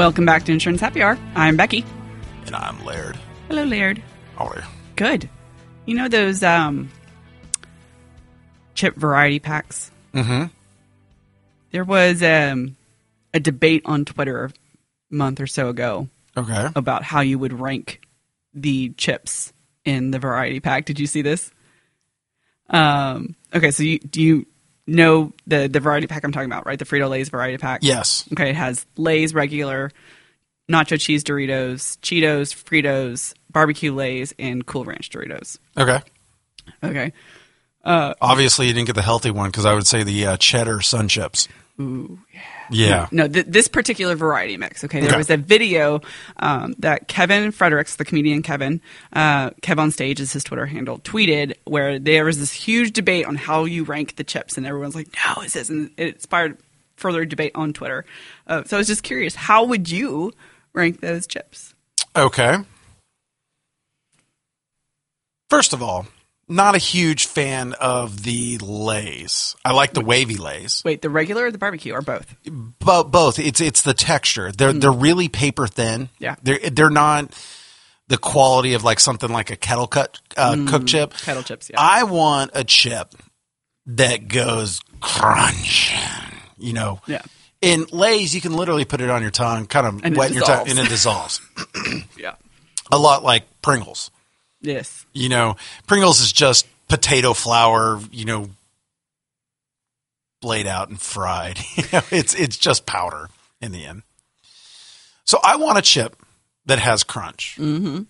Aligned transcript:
Welcome 0.00 0.24
back 0.24 0.44
to 0.44 0.52
Insurance 0.52 0.80
Happy 0.80 1.02
Hour. 1.02 1.18
I'm 1.34 1.58
Becky. 1.58 1.84
And 2.46 2.56
I'm 2.56 2.82
Laird. 2.86 3.18
Hello, 3.48 3.64
Laird. 3.64 4.02
How 4.34 4.46
are 4.46 4.56
you? 4.56 4.62
Good. 4.96 5.28
You 5.84 5.94
know 5.94 6.08
those 6.08 6.42
um, 6.42 6.88
chip 8.74 8.96
variety 8.96 9.40
packs? 9.40 9.90
Mm-hmm. 10.14 10.44
There 11.72 11.84
was 11.84 12.22
um, 12.22 12.78
a 13.34 13.40
debate 13.40 13.82
on 13.84 14.06
Twitter 14.06 14.46
a 14.46 15.14
month 15.14 15.38
or 15.38 15.46
so 15.46 15.68
ago 15.68 16.08
Okay. 16.34 16.68
about 16.74 17.02
how 17.02 17.20
you 17.20 17.38
would 17.38 17.60
rank 17.60 18.00
the 18.54 18.94
chips 18.96 19.52
in 19.84 20.12
the 20.12 20.18
variety 20.18 20.60
pack. 20.60 20.86
Did 20.86 20.98
you 20.98 21.06
see 21.06 21.20
this? 21.20 21.52
Um, 22.70 23.36
okay, 23.52 23.70
so 23.70 23.82
you, 23.82 23.98
do 23.98 24.22
you 24.22 24.46
know 24.90 25.32
the 25.46 25.68
the 25.68 25.80
variety 25.80 26.06
pack 26.06 26.24
I'm 26.24 26.32
talking 26.32 26.50
about, 26.50 26.66
right? 26.66 26.78
The 26.78 26.84
Frito 26.84 27.08
Lay's 27.08 27.28
variety 27.28 27.58
pack. 27.58 27.80
Yes. 27.82 28.28
Okay, 28.32 28.50
it 28.50 28.56
has 28.56 28.86
Lay's 28.96 29.34
regular, 29.34 29.90
nacho 30.70 31.00
cheese 31.00 31.24
Doritos, 31.24 31.98
Cheetos, 32.00 32.54
Fritos, 32.54 33.34
barbecue 33.50 33.94
Lay's, 33.94 34.34
and 34.38 34.64
Cool 34.66 34.84
Ranch 34.84 35.10
Doritos. 35.10 35.58
Okay. 35.76 36.00
Okay. 36.82 37.12
Obviously, 37.84 38.66
you 38.66 38.74
didn't 38.74 38.86
get 38.86 38.96
the 38.96 39.02
healthy 39.02 39.30
one 39.30 39.50
because 39.50 39.64
I 39.66 39.74
would 39.74 39.86
say 39.86 40.02
the 40.02 40.26
uh, 40.26 40.36
cheddar 40.36 40.80
sun 40.80 41.08
chips. 41.08 41.48
Ooh, 41.80 42.18
Yeah. 42.70 43.08
No, 43.10 43.26
th- 43.26 43.46
this 43.48 43.66
particular 43.66 44.14
variety 44.14 44.56
mix. 44.58 44.84
Okay, 44.84 45.00
there 45.00 45.08
Okay. 45.08 45.16
was 45.16 45.30
a 45.30 45.36
video 45.38 46.02
um, 46.38 46.74
that 46.78 47.08
Kevin 47.08 47.50
Fredericks, 47.52 47.96
the 47.96 48.04
comedian 48.04 48.42
Kevin, 48.42 48.80
uh, 49.14 49.50
Kev 49.62 49.78
on 49.78 49.90
stage 49.90 50.20
is 50.20 50.32
his 50.32 50.44
Twitter 50.44 50.66
handle, 50.66 50.98
tweeted 51.00 51.54
where 51.64 51.98
there 51.98 52.24
was 52.24 52.38
this 52.38 52.52
huge 52.52 52.92
debate 52.92 53.24
on 53.24 53.34
how 53.36 53.64
you 53.64 53.82
rank 53.84 54.16
the 54.16 54.24
chips, 54.24 54.56
and 54.58 54.66
everyone's 54.66 54.94
like, 54.94 55.08
"No, 55.26 55.42
it's 55.42 55.54
this," 55.54 55.70
and 55.70 55.90
it 55.96 56.14
inspired 56.16 56.58
further 56.96 57.24
debate 57.24 57.52
on 57.54 57.72
Twitter. 57.72 58.04
Uh, 58.46 58.62
so 58.64 58.76
I 58.76 58.78
was 58.78 58.86
just 58.86 59.02
curious, 59.02 59.34
how 59.34 59.64
would 59.64 59.90
you 59.90 60.32
rank 60.74 61.00
those 61.00 61.26
chips? 61.26 61.74
Okay. 62.14 62.58
First 65.48 65.72
of 65.72 65.82
all, 65.82 66.06
not 66.50 66.74
a 66.74 66.78
huge 66.78 67.26
fan 67.26 67.72
of 67.74 68.22
the 68.22 68.58
lays. 68.58 69.56
I 69.64 69.72
like 69.72 69.94
the 69.94 70.00
wavy 70.00 70.36
lays. 70.36 70.82
Wait, 70.84 71.00
the 71.00 71.10
regular 71.10 71.46
or 71.46 71.50
the 71.50 71.58
barbecue, 71.58 71.94
or 71.94 72.02
both? 72.02 72.34
Bo- 72.44 73.04
both. 73.04 73.38
It's 73.38 73.60
it's 73.60 73.82
the 73.82 73.94
texture. 73.94 74.52
They're 74.52 74.72
they're 74.72 74.92
really 74.92 75.28
paper 75.28 75.66
thin. 75.66 76.08
Yeah. 76.18 76.36
They're 76.42 76.58
they're 76.70 76.90
not 76.90 77.32
the 78.08 78.18
quality 78.18 78.74
of 78.74 78.82
like 78.82 79.00
something 79.00 79.30
like 79.30 79.50
a 79.50 79.56
kettle 79.56 79.86
cut 79.86 80.20
uh, 80.36 80.66
cook 80.68 80.86
chip. 80.86 81.14
Kettle 81.14 81.44
chips, 81.44 81.70
yeah. 81.70 81.76
I 81.78 82.02
want 82.02 82.50
a 82.54 82.64
chip 82.64 83.14
that 83.86 84.28
goes 84.28 84.80
crunch. 85.00 85.94
You 86.58 86.72
know. 86.72 87.00
Yeah. 87.06 87.22
In 87.62 87.86
Lay's, 87.92 88.34
you 88.34 88.40
can 88.40 88.54
literally 88.54 88.86
put 88.86 89.00
it 89.02 89.10
on 89.10 89.20
your 89.20 89.30
tongue, 89.30 89.66
kind 89.66 89.86
of 89.86 90.00
And 90.02 90.16
wet 90.16 90.32
your 90.32 90.42
tongue, 90.42 90.68
and 90.68 90.78
it 90.78 90.88
dissolves. 90.88 91.42
yeah. 92.18 92.36
a 92.90 92.98
lot 92.98 93.22
like 93.22 93.44
Pringles. 93.60 94.10
Yes. 94.60 95.06
You 95.12 95.28
know, 95.28 95.56
Pringles 95.86 96.20
is 96.20 96.32
just 96.32 96.66
potato 96.88 97.32
flour, 97.32 98.00
you 98.10 98.24
know, 98.24 98.50
laid 100.42 100.66
out 100.66 100.88
and 100.88 101.00
fried. 101.00 101.58
You 101.76 101.84
know, 101.92 102.02
it's 102.10 102.34
it's 102.34 102.56
just 102.56 102.86
powder 102.86 103.28
in 103.60 103.72
the 103.72 103.84
end. 103.84 104.02
So 105.24 105.38
I 105.42 105.56
want 105.56 105.78
a 105.78 105.82
chip 105.82 106.16
that 106.66 106.78
has 106.78 107.04
crunch. 107.04 107.56
Mm-hmm. 107.58 108.02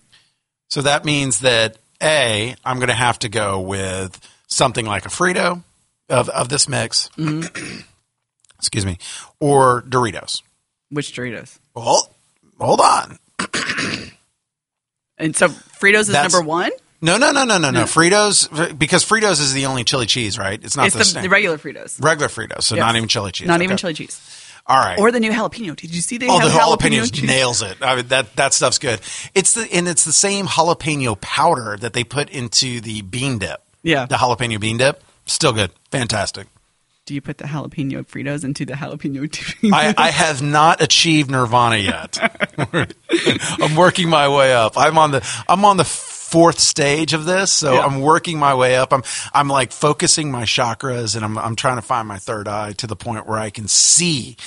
So 0.69 0.81
that 0.81 1.05
means 1.05 1.39
that 1.39 1.77
a 2.01 2.55
I'm 2.65 2.77
going 2.77 2.89
to 2.89 2.93
have 2.93 3.19
to 3.19 3.29
go 3.29 3.59
with 3.59 4.19
something 4.47 4.85
like 4.85 5.05
a 5.05 5.09
Frito 5.09 5.63
of 6.09 6.29
of 6.29 6.49
this 6.49 6.67
mix. 6.67 7.09
Excuse 8.59 8.85
me, 8.85 8.97
or 9.39 9.81
Doritos. 9.83 10.41
Which 10.89 11.15
Doritos? 11.15 11.57
Well, 11.73 12.11
hold 12.59 12.81
on. 12.81 13.17
And 15.21 15.35
so 15.35 15.49
Fritos 15.49 16.01
is 16.01 16.07
That's- 16.07 16.33
number 16.33 16.47
one. 16.47 16.71
No, 17.03 17.17
no, 17.17 17.31
no, 17.31 17.45
no, 17.45 17.57
no, 17.57 17.71
no. 17.71 17.83
Fritos 17.85 18.77
because 18.77 19.03
Fritos 19.03 19.41
is 19.41 19.53
the 19.53 19.65
only 19.65 19.83
chili 19.83 20.05
cheese, 20.05 20.37
right? 20.37 20.63
It's 20.63 20.77
not 20.77 20.85
It's 20.85 20.95
the, 21.13 21.15
the, 21.15 21.21
the 21.23 21.29
regular 21.29 21.57
Fritos. 21.57 22.03
regular 22.03 22.27
Fritos, 22.29 22.61
so 22.63 22.75
Yes. 22.75 22.81
not 22.83 22.95
even 22.95 23.07
chili 23.09 23.31
cheese. 23.31 23.47
Not 23.47 23.61
even 23.63 23.73
Okay. 23.73 23.81
chili 23.81 23.93
cheese. 23.95 24.21
All 24.67 24.77
right. 24.77 24.99
Or 24.99 25.11
the 25.11 25.19
new 25.19 25.31
jalapeno. 25.31 25.75
Did 25.75 25.95
you 25.95 26.01
see 26.01 26.19
they 26.19 26.27
oh, 26.27 26.37
have 26.37 26.51
the 26.51 26.57
jalapeno 26.59 26.99
jalapenos 27.01 27.11
cheese? 27.11 27.23
nails 27.23 27.61
it. 27.63 27.77
I 27.81 27.95
mean, 27.95 28.07
that 28.09 28.35
that 28.35 28.53
stuff's 28.53 28.77
good. 28.77 28.99
It's 29.33 29.55
the 29.55 29.67
and 29.73 29.87
it's 29.87 30.03
the 30.03 30.13
same 30.13 30.45
jalapeno 30.45 31.19
powder 31.19 31.75
that 31.79 31.93
they 31.93 32.03
put 32.03 32.29
into 32.29 32.79
the 32.81 33.01
bean 33.01 33.39
dip. 33.39 33.61
Yeah. 33.81 34.05
the 34.05 34.17
jalapeno 34.17 34.59
bean 34.59 34.77
dip, 34.77 35.03
still 35.25 35.53
good, 35.53 35.71
fantastic. 35.89 36.45
Do 37.05 37.15
you 37.15 37.21
put 37.21 37.39
the 37.39 37.45
jalapeno 37.45 38.05
Fritos 38.05 38.43
into 38.43 38.65
the 38.65 38.73
jalapeno? 38.73 39.27
Doritos? 39.27 39.73
I, 39.73 39.93
I 39.97 40.11
have 40.11 40.41
not 40.41 40.81
achieved 40.81 41.31
nirvana 41.31 41.77
yet. 41.77 42.17
I'm 43.59 43.75
working 43.75 44.07
my 44.09 44.27
way 44.29 44.53
up. 44.53 44.77
I'm 44.77 44.97
on 44.97 45.11
the 45.11 45.43
I'm 45.47 45.65
on 45.65 45.77
the 45.77 45.83
fourth 45.83 46.59
stage 46.59 47.13
of 47.13 47.25
this, 47.25 47.51
so 47.51 47.73
Yeah. 47.73 47.81
I'm 47.81 48.01
working 48.01 48.37
my 48.39 48.53
way 48.53 48.75
up. 48.77 48.93
I'm 48.93 49.03
I'm 49.33 49.47
like 49.47 49.71
focusing 49.71 50.31
my 50.31 50.43
chakras, 50.43 51.15
and 51.15 51.25
I'm 51.25 51.37
I'm 51.37 51.55
trying 51.55 51.77
to 51.77 51.81
find 51.81 52.07
my 52.07 52.17
third 52.19 52.47
eye 52.47 52.73
to 52.73 52.87
the 52.87 52.95
point 52.95 53.27
where 53.27 53.39
I 53.39 53.49
can 53.49 53.67
see 53.67 54.37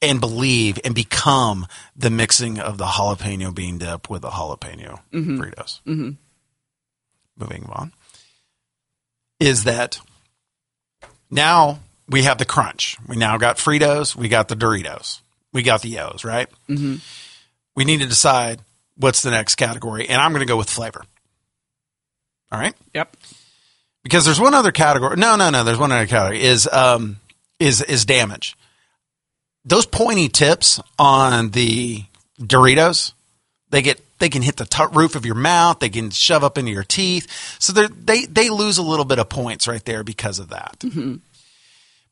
and 0.00 0.20
believe 0.20 0.78
and 0.84 0.94
become 0.94 1.66
the 1.94 2.10
mixing 2.10 2.58
of 2.58 2.78
the 2.78 2.86
jalapeno 2.86 3.54
bean 3.54 3.78
dip 3.78 4.08
with 4.08 4.22
the 4.22 4.30
jalapeno 4.30 5.00
Fritos. 5.12 5.80
Mm-hmm. 5.86 6.10
Moving 7.38 7.66
on 7.70 7.92
is 9.38 9.64
that 9.64 10.00
now 11.30 11.78
we 12.08 12.22
have 12.22 12.38
the 12.38 12.44
crunch. 12.44 12.96
We 13.06 13.16
now 13.16 13.36
got 13.38 13.56
Fritos. 13.58 14.16
We 14.16 14.28
got 14.28 14.48
the 14.48 14.56
Doritos. 14.56 15.20
We 15.52 15.62
got 15.62 15.82
the 15.82 15.98
O's, 16.00 16.24
right? 16.24 16.48
Mm-hmm. 16.68 16.96
We 17.76 17.84
need 17.84 18.00
to 18.00 18.06
decide 18.06 18.60
what's 18.96 19.22
the 19.22 19.30
next 19.30 19.54
category, 19.56 20.08
and 20.08 20.20
I'm 20.20 20.32
going 20.32 20.40
to 20.46 20.50
go 20.50 20.56
with 20.56 20.68
flavor. 20.70 21.04
All 22.50 22.58
right, 22.58 22.74
Yep. 22.94 23.14
because 24.02 24.24
there's 24.24 24.40
one 24.40 24.54
other 24.54 24.72
category. 24.72 25.16
No, 25.16 25.36
no, 25.36 25.50
no. 25.50 25.64
There's 25.64 25.78
one 25.78 25.92
other 25.92 26.06
category 26.06 26.42
is 26.42 26.66
um 26.66 27.18
is 27.58 27.82
is 27.82 28.04
damage. 28.06 28.56
Those 29.66 29.84
pointy 29.84 30.28
tips 30.30 30.80
on 30.98 31.50
the 31.50 32.04
Doritos, 32.40 33.12
they 33.68 33.82
get 33.82 34.00
they 34.18 34.30
can 34.30 34.40
hit 34.40 34.56
the 34.56 34.64
t- 34.64 34.82
roof 34.92 35.14
of 35.14 35.26
your 35.26 35.34
mouth. 35.34 35.78
They 35.80 35.90
can 35.90 36.08
shove 36.10 36.42
up 36.42 36.56
into 36.56 36.70
your 36.72 36.84
teeth. 36.84 37.26
So 37.60 37.72
they 37.74 37.86
they 37.88 38.24
they 38.24 38.48
lose 38.48 38.78
a 38.78 38.82
little 38.82 39.04
bit 39.04 39.18
of 39.18 39.28
points 39.28 39.68
right 39.68 39.84
there 39.84 40.02
because 40.02 40.38
of 40.38 40.48
that. 40.48 40.82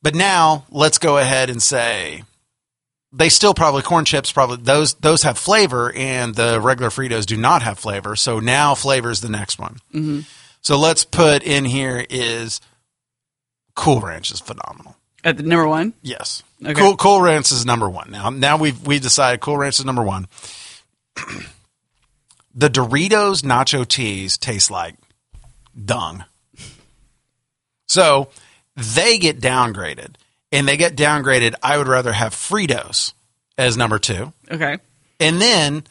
But 0.02 0.14
now 0.14 0.64
let's 0.70 0.98
go 0.98 1.18
ahead 1.18 1.50
and 1.50 1.62
say 1.62 2.22
they 3.12 3.28
still 3.28 3.54
probably 3.54 3.82
corn 3.82 4.04
chips 4.04 4.30
probably 4.30 4.58
those 4.58 4.94
those 4.94 5.22
have 5.22 5.38
flavor 5.38 5.92
and 5.92 6.34
the 6.34 6.60
regular 6.60 6.90
Fritos 6.90 7.26
do 7.26 7.36
not 7.36 7.62
have 7.62 7.78
flavor. 7.78 8.16
So 8.16 8.40
now 8.40 8.74
flavor 8.74 9.10
is 9.10 9.20
the 9.20 9.28
next 9.28 9.58
one. 9.58 9.78
Mm-hmm. 9.94 10.20
So 10.60 10.78
let's 10.78 11.04
put 11.04 11.42
in 11.42 11.64
here 11.64 12.04
is 12.10 12.60
Cool 13.74 14.00
Ranch 14.00 14.30
is 14.30 14.40
phenomenal. 14.40 14.96
At 15.24 15.36
the 15.36 15.42
number 15.42 15.66
one. 15.66 15.94
Yes. 16.02 16.42
Okay. 16.62 16.74
Cool 16.74 16.96
Cool 16.96 17.20
Ranch 17.20 17.50
is 17.52 17.64
number 17.64 17.88
one. 17.88 18.10
Now 18.10 18.30
now 18.30 18.58
we've 18.58 18.86
we 18.86 18.98
decided 18.98 19.40
Cool 19.40 19.56
Ranch 19.56 19.78
is 19.78 19.84
number 19.84 20.02
one. 20.02 20.26
the 22.54 22.68
Doritos 22.68 23.42
nacho 23.42 23.88
cheese 23.88 24.36
tastes 24.36 24.70
like 24.70 24.96
dung. 25.84 26.24
So 27.88 28.28
they 28.76 29.19
get 29.19 29.41
downgraded. 29.41 30.14
And 30.53 30.66
they 30.69 30.76
get 30.76 30.96
downgraded. 30.96 31.55
I 31.62 31.76
would 31.76 31.88
rather 31.88 32.12
have 32.12 32.32
Fritos 32.32 33.12
as 33.58 33.76
number 33.76 33.99
two. 33.99 34.32
Okay. 34.50 34.78
And 35.19 35.40
then 35.40 35.84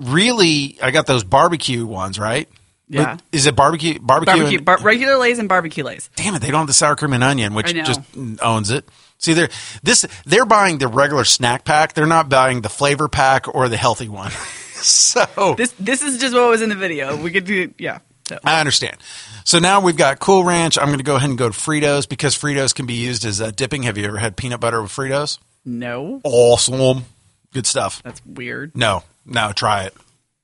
really 0.00 0.78
I 0.82 0.90
got 0.90 1.06
those 1.06 1.24
barbecue 1.24 1.86
ones, 1.86 2.18
right? 2.18 2.48
Yeah. 2.88 3.18
Is 3.32 3.46
it 3.46 3.54
barbecue 3.54 3.98
barbecue, 4.00 4.34
Barbecue, 4.34 4.56
and- 4.58 4.64
bar- 4.64 4.78
regular 4.78 5.16
lays 5.18 5.38
and 5.38 5.48
barbecue 5.48 5.84
lays. 5.84 6.08
damn 6.16 6.34
it, 6.34 6.40
they 6.40 6.50
don't 6.50 6.60
have 6.60 6.66
the 6.66 6.72
sour 6.72 6.96
cream 6.96 7.12
and 7.12 7.22
onion, 7.22 7.54
which 7.54 7.72
just 7.74 8.00
owns 8.42 8.70
it. 8.70 8.88
See, 9.18 9.34
they're 9.34 9.50
this 9.82 10.06
they're 10.24 10.46
buying 10.46 10.78
the 10.78 10.88
regular 10.88 11.24
snack 11.24 11.64
pack. 11.64 11.92
They're 11.94 12.06
not 12.06 12.28
buying 12.28 12.62
the 12.62 12.68
flavor 12.68 13.08
pack 13.08 13.52
or 13.54 13.68
the 13.68 13.76
healthy 13.76 14.08
one. 14.08 14.30
so 14.74 15.54
This 15.56 15.72
this 15.78 16.02
is 16.02 16.18
just 16.18 16.34
what 16.34 16.48
was 16.48 16.62
in 16.62 16.68
the 16.70 16.74
video. 16.76 17.16
We 17.16 17.30
could 17.30 17.44
do 17.44 17.74
yeah. 17.78 17.98
So, 18.28 18.38
I 18.44 18.60
understand. 18.60 18.96
So 19.44 19.58
now 19.58 19.80
we've 19.80 19.96
got 19.96 20.18
Cool 20.18 20.44
Ranch. 20.44 20.78
I'm 20.78 20.86
going 20.86 20.98
to 20.98 21.04
go 21.04 21.16
ahead 21.16 21.30
and 21.30 21.38
go 21.38 21.48
to 21.48 21.58
Fritos 21.58 22.08
because 22.08 22.36
Fritos 22.36 22.74
can 22.74 22.86
be 22.86 22.94
used 22.94 23.24
as 23.24 23.40
a 23.40 23.50
dipping. 23.50 23.84
Have 23.84 23.96
you 23.96 24.04
ever 24.06 24.18
had 24.18 24.36
peanut 24.36 24.60
butter 24.60 24.80
with 24.82 24.90
Fritos? 24.92 25.38
no, 25.64 26.20
Awesome, 26.24 27.04
good 27.52 27.66
stuff. 27.66 28.02
that's 28.02 28.20
weird. 28.26 28.76
No, 28.76 29.02
no, 29.26 29.52
try 29.52 29.84
it. 29.84 29.94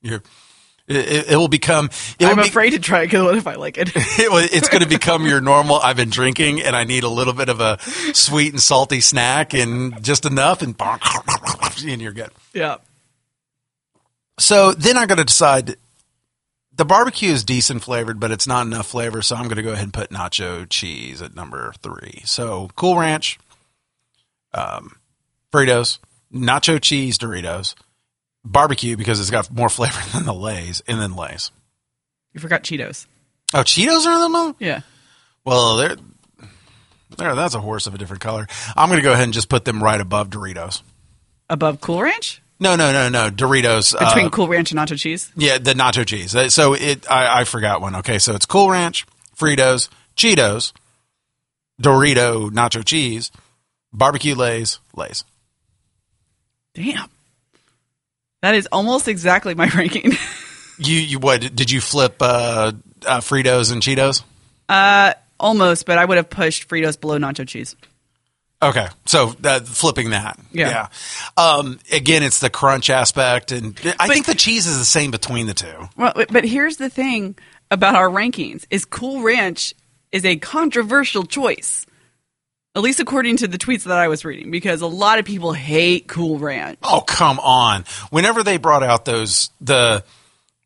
You're, 0.01 0.21
it, 0.87 1.31
it, 1.31 1.35
will 1.35 1.47
become. 1.47 1.89
It 2.19 2.25
I'm 2.27 2.37
will 2.37 2.43
be, 2.43 2.49
afraid 2.49 2.71
to 2.71 2.79
try 2.79 3.01
it 3.01 3.07
because 3.07 3.23
what 3.23 3.35
if 3.35 3.47
I 3.47 3.55
like 3.55 3.77
it? 3.79 3.89
it 3.95 4.31
will- 4.31 4.37
it's 4.51 4.69
going 4.69 4.83
to 4.83 4.87
become 4.89 5.25
your 5.25 5.41
normal. 5.41 5.77
I've 5.79 5.95
been 5.97 6.11
drinking 6.11 6.61
and 6.61 6.75
I 6.75 6.83
need 6.83 7.03
a 7.03 7.09
little 7.09 7.33
bit 7.33 7.49
of 7.49 7.59
a 7.59 7.79
sweet 8.13 8.53
and 8.53 8.61
salty 8.61 9.01
snack 9.01 9.53
and 9.55 10.03
just 10.03 10.25
enough, 10.25 10.61
and, 10.61 10.75
and 11.87 12.01
you're 12.01 12.11
good. 12.13 12.29
yeah. 12.53 12.77
So 14.37 14.73
then 14.73 14.97
I 14.97 15.05
got 15.05 15.15
to 15.15 15.23
decide. 15.23 15.75
The 16.75 16.85
barbecue 16.85 17.31
is 17.31 17.43
decent 17.45 17.83
flavored, 17.83 18.19
but 18.19 18.31
it's 18.31 18.47
not 18.47 18.65
enough 18.65 18.87
flavor, 18.87 19.21
so 19.21 19.35
I'm 19.35 19.43
going 19.45 19.55
to 19.55 19.63
go 19.63 19.71
ahead 19.71 19.85
and 19.85 19.93
put 19.93 20.09
nacho 20.09 20.67
cheese 20.69 21.21
at 21.21 21.35
number 21.35 21.73
three. 21.81 22.21
So 22.25 22.69
Cool 22.75 22.97
Ranch, 22.97 23.39
um, 24.53 24.97
Fritos, 25.53 25.99
nacho 26.33 26.81
cheese 26.81 27.17
Doritos, 27.17 27.75
barbecue 28.43 28.97
because 28.97 29.21
it's 29.21 29.31
got 29.31 29.49
more 29.49 29.69
flavor 29.69 30.01
than 30.11 30.25
the 30.25 30.33
Lay's, 30.33 30.81
and 30.87 30.99
then 30.99 31.15
Lay's. 31.15 31.51
You 32.33 32.41
forgot 32.41 32.63
Cheetos. 32.63 33.05
Oh, 33.53 33.59
Cheetos 33.59 34.05
are 34.05 34.25
in 34.25 34.31
them. 34.31 34.55
Yeah. 34.59 34.81
Well, 35.45 35.77
they're 35.77 35.95
there. 37.17 37.35
That's 37.35 37.55
a 37.55 37.61
horse 37.61 37.87
of 37.87 37.95
a 37.95 37.97
different 37.97 38.21
color. 38.21 38.47
I'm 38.75 38.89
going 38.89 38.99
to 38.99 39.03
go 39.03 39.13
ahead 39.13 39.23
and 39.23 39.33
just 39.33 39.47
put 39.47 39.63
them 39.63 39.81
right 39.81 40.01
above 40.01 40.29
Doritos. 40.29 40.81
Above 41.49 41.79
Cool 41.79 42.01
Ranch? 42.01 42.41
No, 42.59 42.75
no, 42.75 42.91
no, 42.93 43.09
no. 43.09 43.29
Doritos 43.29 43.97
Between 43.97 44.27
uh, 44.27 44.29
Cool 44.29 44.47
Ranch 44.47 44.71
and 44.71 44.79
nacho 44.79 44.97
cheese? 44.97 45.31
Yeah, 45.35 45.57
the 45.57 45.73
nacho 45.73 46.05
cheese. 46.05 46.35
Uh, 46.35 46.49
So 46.49 46.73
it, 46.73 47.09
I, 47.11 47.41
I 47.41 47.43
forgot 47.43 47.81
one. 47.81 47.95
Okay, 47.97 48.17
so 48.19 48.33
it's 48.33 48.45
Cool 48.45 48.69
Ranch, 48.69 49.05
Fritos, 49.37 49.89
Cheetos, 50.15 50.71
Dorito 51.81 52.49
nacho 52.51 52.85
cheese, 52.85 53.31
barbecue 53.91 54.35
Lay's, 54.35 54.79
Lay's. 54.95 55.25
Damn. 56.73 57.09
That 58.41 58.55
is 58.55 58.67
almost 58.71 59.07
exactly 59.07 59.55
my 59.55 59.67
ranking. 59.75 60.13
You, 60.77 60.95
you 60.99 61.19
what? 61.19 61.55
Did 61.55 61.71
you 61.71 61.81
flip 61.81 62.17
uh, 62.21 62.71
uh, 63.05 63.19
Fritos 63.19 63.71
and 63.71 63.81
Cheetos? 63.81 64.23
uh, 64.69 65.13
almost, 65.39 65.85
but 65.85 65.97
I 65.97 66.05
would 66.05 66.15
have 66.17 66.29
pushed 66.29 66.69
Fritos 66.69 66.99
below 66.99 67.17
nacho 67.17 67.45
cheese. 67.47 67.75
Okay, 68.69 68.87
so 69.05 69.35
uh, 69.43 69.59
flipping 69.59 70.09
that, 70.09 70.39
Yeah. 70.51 70.87
Um, 71.37 71.79
again, 71.91 72.23
it's 72.23 72.39
the 72.39 72.49
crunch 72.49 72.89
aspect, 72.89 73.51
and 73.51 73.79
I 73.99 74.07
think 74.07 74.25
the 74.25 74.33
cheese 74.35 74.65
is 74.65 74.77
the 74.77 74.85
same 74.85 75.11
between 75.11 75.45
the 75.47 75.53
two. 75.53 75.89
Well, 75.95 76.13
but 76.29 76.45
here's 76.45 76.77
the 76.77 76.89
thing 76.89 77.37
about 77.69 77.95
our 77.95 78.09
rankings 78.09 78.65
is 78.69 78.85
Cool 78.85 79.21
Ranch 79.21 79.73
is 80.11 80.25
a 80.25 80.37
controversial 80.37 81.23
choice. 81.23 81.85
At 82.75 82.81
least 82.81 82.99
according 82.99 83.37
to 83.37 83.47
the 83.47 83.57
tweets 83.57 83.83
that 83.83 83.97
I 83.97 84.09
was 84.09 84.25
reading, 84.25 84.51
because 84.51 84.81
a 84.81 84.87
lot 84.87 85.17
of 85.19 85.25
people 85.25 85.53
hate 85.53 86.07
Cool 86.07 86.39
Ranch. 86.39 86.77
Oh 86.83 87.01
come 87.01 87.39
on! 87.39 87.85
Whenever 88.09 88.43
they 88.43 88.57
brought 88.57 88.83
out 88.83 89.05
those 89.05 89.49
the 89.61 90.03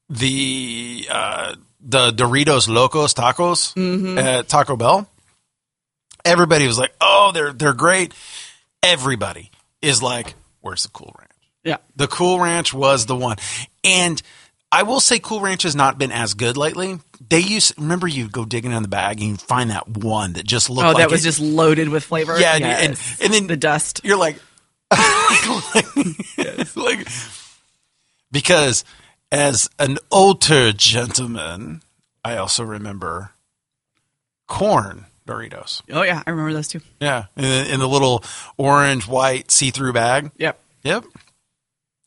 the 0.10 1.08
uh, 1.12 1.56
the 1.82 2.12
Doritos 2.12 2.68
Locos 2.68 3.14
Tacos 3.14 4.18
at 4.18 4.48
Taco 4.48 4.76
Bell, 4.76 5.08
everybody 6.30 6.68
was 6.68 6.78
like, 6.78 6.94
"Oh, 7.02 7.32
they're 7.34 7.54
they're 7.54 7.74
great." 7.74 8.14
Everybody 8.84 9.52
is 9.82 10.02
like, 10.02 10.36
"Where's 10.62 10.84
the 10.84 10.90
Cool 10.90 11.14
Ranch?" 11.20 11.32
Yeah. 11.64 11.78
The 11.96 12.08
Cool 12.08 12.40
Ranch 12.40 12.74
was 12.74 13.06
the 13.06 13.16
one, 13.16 13.38
and 13.84 14.22
I 14.72 14.84
will 14.84 15.00
say 15.00 15.20
Cool 15.20 15.42
Ranch 15.42 15.64
has 15.64 15.76
not 15.76 15.98
been 15.98 16.12
as 16.12 16.34
good 16.34 16.56
lately. 16.58 17.00
They 17.30 17.40
used 17.40 17.74
remember 17.78 18.08
you 18.08 18.30
go 18.30 18.46
digging 18.46 18.72
in 18.72 18.82
the 18.82 18.88
bag 18.88 19.20
and 19.20 19.30
you 19.32 19.38
find 19.38 19.70
that 19.72 19.88
one 19.88 20.34
that 20.34 20.46
just 20.46 20.70
looked 20.70 20.86
Oh, 20.88 20.92
like 20.92 20.98
that 20.98 21.12
was 21.12 21.22
it- 21.22 21.26
just 21.30 21.40
loaded 21.40 21.90
with 21.90 22.04
flavor. 22.04 22.40
yeah, 22.40 22.54
and- 22.54 22.62
Yes. 22.62 22.82
and 23.20 23.26
and 23.26 23.34
then 23.34 23.48
the 23.48 23.58
dust. 23.58 24.02
you're 24.04 24.18
like, 24.18 24.38
like, 26.76 27.08
because 28.32 28.84
as 29.32 29.70
an 29.78 29.98
older 30.12 30.72
gentleman, 30.72 31.82
I 32.24 32.38
also 32.38 32.64
remember 32.64 33.32
corn 34.48 35.06
Doritos. 35.30 35.82
Oh 35.92 36.02
yeah, 36.02 36.24
I 36.26 36.30
remember 36.30 36.54
those 36.54 36.68
too. 36.68 36.82
Yeah, 37.00 37.26
in 37.36 37.44
the, 37.44 37.74
in 37.74 37.80
the 37.80 37.88
little 37.88 38.24
orange 38.58 39.08
white 39.08 39.52
see 39.52 39.72
through 39.72 39.94
bag. 39.94 40.32
Yep. 40.38 40.60
Yep. 40.84 41.06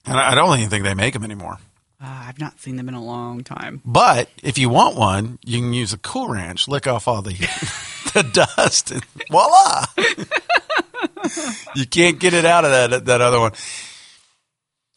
And 0.06 0.18
I 0.18 0.32
I 0.32 0.34
don't 0.34 0.58
even 0.58 0.70
think 0.70 0.84
they 0.84 0.94
make 0.94 1.14
them 1.14 1.24
anymore. 1.24 1.58
Uh, 2.02 2.24
I've 2.26 2.40
not 2.40 2.58
seen 2.58 2.74
them 2.76 2.88
in 2.88 2.94
a 2.94 3.02
long 3.02 3.44
time. 3.44 3.80
But 3.84 4.28
if 4.42 4.58
you 4.58 4.68
want 4.68 4.96
one, 4.96 5.38
you 5.44 5.60
can 5.60 5.72
use 5.72 5.92
a 5.92 5.98
Cool 5.98 6.28
Ranch, 6.28 6.66
lick 6.66 6.88
off 6.88 7.06
all 7.06 7.22
the 7.22 7.30
the 8.14 8.28
dust, 8.32 8.90
and 8.90 9.04
voila! 9.30 9.84
you 11.76 11.86
can't 11.86 12.18
get 12.18 12.34
it 12.34 12.44
out 12.44 12.64
of 12.64 12.72
that 12.72 13.04
that 13.04 13.20
other 13.20 13.38
one. 13.38 13.52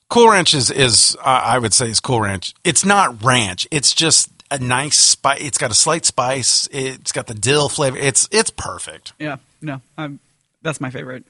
Cool 0.10 0.30
Ranch 0.30 0.56
is 0.56 0.72
is 0.72 1.16
uh, 1.19 1.42
I 1.45 1.60
would 1.60 1.74
say 1.74 1.89
is 1.89 2.00
Cool 2.00 2.22
Ranch. 2.22 2.56
It's 2.63 2.83
not 2.83 3.24
ranch. 3.24 3.68
It's 3.69 3.94
just 3.94 4.31
a 4.51 4.59
nice 4.59 4.97
spice. 4.97 5.42
It's 5.42 5.57
got 5.57 5.71
a 5.71 5.75
slight 5.75 6.06
spice. 6.06 6.68
It's 6.71 7.12
got 7.12 7.27
the 7.27 7.33
dill 7.33 7.69
flavor. 7.69 7.97
It's 7.97 8.27
it's 8.31 8.50
perfect. 8.50 9.13
Yeah, 9.19 9.38
no, 9.62 9.81
I'm, 9.97 10.19
that's 10.62 10.81
my 10.81 10.89
favorite. 10.89 11.25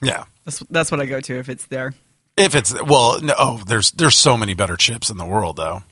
Yeah. 0.00 0.24
That's 0.44 0.60
that's 0.70 0.90
what 0.90 1.00
I 1.00 1.06
go 1.06 1.20
to 1.20 1.38
if 1.38 1.48
it's 1.48 1.66
there. 1.66 1.94
If 2.36 2.54
it's 2.54 2.72
well, 2.82 3.20
no, 3.20 3.34
oh, 3.36 3.62
there's 3.66 3.90
there's 3.92 4.16
so 4.16 4.36
many 4.36 4.54
better 4.54 4.76
chips 4.76 5.10
in 5.10 5.16
the 5.16 5.26
world 5.26 5.56
though. 5.56 5.82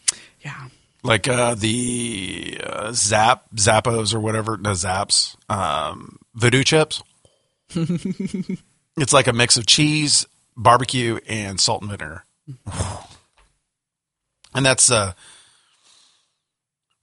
Yeah. 0.41 0.69
like 1.03 1.27
uh, 1.29 1.55
the 1.55 2.61
uh, 2.63 2.93
Zap 2.93 3.45
Zappos 3.55 4.15
or 4.15 4.21
whatever, 4.21 4.57
no 4.57 4.75
Zapp's, 4.75 5.37
um, 5.49 6.19
Voodoo 6.35 6.63
chips. 6.63 7.03
it's 7.75 9.13
like 9.13 9.27
a 9.27 9.33
mix 9.33 9.57
of 9.57 9.67
cheese, 9.67 10.25
barbecue, 10.57 11.19
and 11.27 11.59
salt 11.59 11.83
and 11.83 11.91
vinegar, 11.91 12.25
and 14.55 14.65
that's 14.65 14.89
uh, 14.89 15.15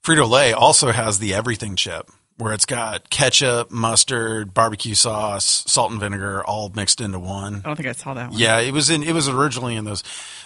Frito 0.04 0.28
Lay 0.28 0.52
also 0.52 0.92
has 0.92 1.18
the 1.18 1.32
everything 1.32 1.76
chip 1.76 2.10
where 2.36 2.52
it's 2.52 2.66
got 2.66 3.08
ketchup, 3.10 3.70
mustard, 3.70 4.52
barbecue 4.52 4.94
sauce, 4.94 5.64
salt 5.66 5.92
and 5.92 6.00
vinegar 6.00 6.44
all 6.44 6.70
mixed 6.74 7.00
into 7.00 7.18
one. 7.18 7.62
I 7.64 7.68
don't 7.68 7.76
think 7.76 7.88
I 7.88 7.92
saw 7.92 8.12
that 8.12 8.30
one. 8.30 8.38
Yeah, 8.38 8.60
it 8.60 8.72
was 8.72 8.90
in. 8.90 9.02
It 9.02 9.12
was 9.12 9.28
originally 9.28 9.76
in 9.76 9.84
those 9.84 10.02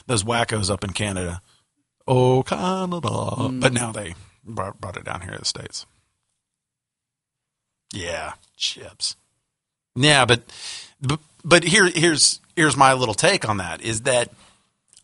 those 0.07 0.23
wackos 0.23 0.71
up 0.71 0.85
in 0.85 0.91
Canada. 0.91 1.43
Oh, 2.07 2.43
Canada! 2.45 3.09
Mm. 3.09 3.61
But 3.61 3.73
now 3.73 3.91
they 3.91 4.15
brought, 4.45 4.81
brought 4.81 4.97
it 4.97 5.05
down 5.05 5.23
here 5.23 5.33
to 5.33 5.39
the 5.39 5.45
states. 5.45 5.87
Yeah, 7.93 8.35
chips. 8.57 9.17
Yeah, 9.97 10.25
but 10.25 10.43
but, 11.01 11.19
but 11.45 11.65
here 11.65 11.89
here's 11.89 12.41
here's 12.55 12.77
my 12.77 12.93
little 12.93 13.15
take 13.15 13.49
on 13.49 13.57
that 13.57 13.83
is 13.83 14.03
that 14.03 14.31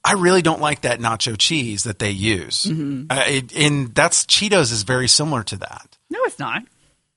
I 0.05 0.13
really 0.13 0.43
don't 0.43 0.61
like 0.61 0.83
that 0.83 1.01
nacho 1.01 1.37
cheese 1.39 1.85
that 1.85 1.99
they 1.99 2.11
use, 2.11 2.67
uh, 2.67 3.25
it, 3.27 3.57
and 3.57 3.95
that's 3.95 4.27
Cheetos 4.27 4.71
is 4.71 4.83
very 4.83 5.09
similar 5.09 5.43
to 5.45 5.57
that. 5.57 5.97
No, 6.11 6.19
it's 6.25 6.39
not. 6.39 6.63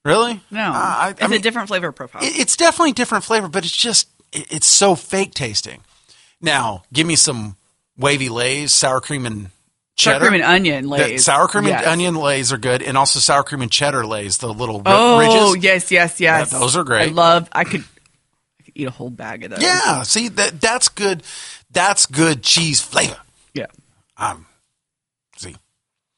Really? 0.06 0.40
No, 0.52 0.62
Uh, 0.62 0.74
I, 0.74 1.10
it's 1.10 1.22
I 1.22 1.28
mean, 1.28 1.40
a 1.42 1.44
different 1.44 1.68
flavor 1.68 1.92
profile. 1.92 2.24
it- 2.24 2.40
it's 2.40 2.56
definitely 2.56 2.94
different 2.94 3.26
flavor, 3.26 3.50
but 3.50 3.66
it's 3.66 3.76
just 3.76 4.08
it- 4.32 4.48
it's 4.50 4.68
so 4.68 4.96
fake 4.96 5.34
tasting. 5.34 5.82
Now, 6.42 6.84
give 6.94 7.06
me 7.08 7.16
some 7.18 7.58
wavy 7.98 8.30
lays, 8.30 8.74
sour 8.74 9.02
cream 9.02 9.26
and 9.26 9.50
cheddar. 9.98 10.20
Sour 10.20 10.30
cream 10.30 10.42
and 10.42 10.50
onion 10.50 10.84
The 10.86 10.90
lays. 10.90 11.26
sour 11.26 11.48
cream 11.48 11.66
Yes. 11.66 11.82
and 11.82 11.92
onion 11.92 12.16
lays 12.16 12.54
are 12.54 12.58
good, 12.58 12.82
and 12.84 12.98
also 12.98 13.20
sour 13.20 13.44
cream 13.44 13.62
and 13.62 13.72
cheddar 13.72 14.06
lays, 14.06 14.38
the 14.38 14.54
little 14.54 14.82
Oh 14.86 15.18
ridges. 15.20 15.64
yes, 15.64 15.92
yes, 15.92 16.20
yes. 16.22 16.52
Yeah, 16.54 16.60
those 16.60 16.76
are 16.78 16.84
great. 16.86 17.10
I 17.10 17.12
love. 17.12 17.50
I 17.52 17.64
could. 17.66 17.82
I 18.60 18.64
could 18.64 18.74
eat 18.76 18.88
a 18.88 18.92
whole 18.92 19.10
bag 19.10 19.44
of 19.44 19.52
those. 19.52 19.62
Yeah, 19.62 20.04
see 20.04 20.28
that 20.30 20.62
that's 20.62 20.88
good. 20.90 21.24
That's 21.72 22.06
good 22.06 22.44
cheese 22.44 22.82
flavor. 22.82 23.18
Yeah. 23.54 23.66
Um, 24.18 24.46
see, 25.36 25.56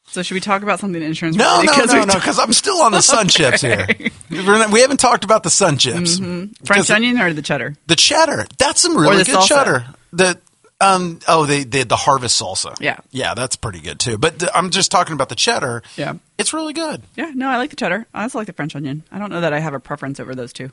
So 0.08 0.22
should 0.24 0.34
we 0.36 0.40
talk 0.40 0.62
about 0.64 0.80
something 0.80 1.02
insurance? 1.02 1.36
no, 1.38 1.62
related? 1.62 1.68
no, 1.68 1.74
'Cause 1.84 1.94
no, 1.94 2.04
no, 2.06 2.14
because 2.16 2.40
I'm 2.40 2.54
still 2.54 2.82
on 2.82 2.92
the 2.92 3.02
sun 3.02 3.28
chips 3.28 3.62
here. 3.62 3.88
We're 4.30 4.44
not- 4.60 4.72
we 4.72 4.82
haven't 4.82 5.00
talked 5.00 5.24
about 5.24 5.44
the 5.44 5.50
sun 5.50 5.78
chips. 5.78 6.20
French 6.66 6.90
onion 6.92 7.20
or 7.20 7.34
the 7.34 7.42
cheddar? 7.42 7.76
The 7.88 7.96
cheddar. 7.96 8.46
That's 8.58 8.82
some 8.82 8.96
really 8.98 9.18
the 9.18 9.26
good 9.26 9.36
salsa. 9.40 9.48
cheddar. 9.48 9.86
The 10.14 10.40
um 10.82 11.20
oh 11.28 11.46
they 11.46 11.66
the 11.66 11.84
the 11.84 11.96
harvest 11.98 12.42
salsa. 12.42 12.76
Yeah. 12.80 12.98
Yeah, 13.12 13.34
that's 13.34 13.56
pretty 13.58 13.82
good 13.82 14.00
too. 14.00 14.18
But 14.18 14.40
the, 14.40 14.56
I'm 14.58 14.70
just 14.70 14.92
talking 14.92 15.14
about 15.14 15.28
the 15.30 15.36
cheddar. 15.36 15.84
Yeah. 15.98 16.14
It's 16.38 16.54
really 16.54 16.72
good. 16.74 17.02
Yeah, 17.16 17.32
no, 17.36 17.50
I 17.50 17.58
like 17.58 17.70
the 17.72 17.76
cheddar. 17.76 18.06
I 18.14 18.24
also 18.24 18.38
like 18.38 18.48
the 18.48 18.54
French 18.54 18.76
onion. 18.76 19.04
I 19.12 19.20
don't 19.20 19.30
know 19.30 19.42
that 19.42 19.52
I 19.54 19.60
have 19.60 19.74
a 19.74 19.80
preference 19.80 20.20
over 20.22 20.34
those 20.36 20.54
two. 20.54 20.70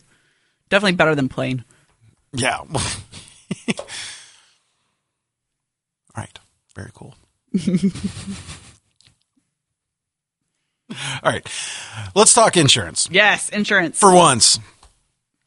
Definitely 0.69 0.93
better 0.97 1.15
than 1.17 1.29
plain. 1.29 1.65
Yeah. 2.33 2.61
right. 6.17 6.39
Very 6.75 6.91
cool. 6.95 7.15
All 10.91 11.33
right. 11.33 11.47
Let's 12.15 12.33
talk 12.33 12.57
insurance. 12.57 13.09
Yes, 13.11 13.49
insurance. 13.49 13.99
For 13.99 14.15
once. 14.15 14.59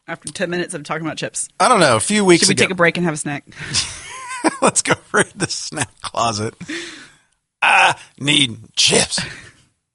After 0.07 0.31
ten 0.33 0.49
minutes 0.49 0.73
of 0.73 0.83
talking 0.83 1.05
about 1.05 1.17
chips, 1.17 1.47
I 1.59 1.69
don't 1.69 1.79
know, 1.79 1.95
a 1.95 1.99
few 1.99 2.25
weeks 2.25 2.41
should 2.43 2.49
we 2.49 2.53
ago. 2.53 2.63
take 2.63 2.71
a 2.71 2.75
break 2.75 2.97
and 2.97 3.05
have 3.05 3.13
a 3.13 3.17
snack? 3.17 3.45
Let's 4.61 4.81
go 4.81 4.93
raid 5.11 5.27
the 5.35 5.47
snack 5.47 6.01
closet. 6.01 6.55
I 7.61 7.95
need 8.19 8.57
chips. 8.75 9.19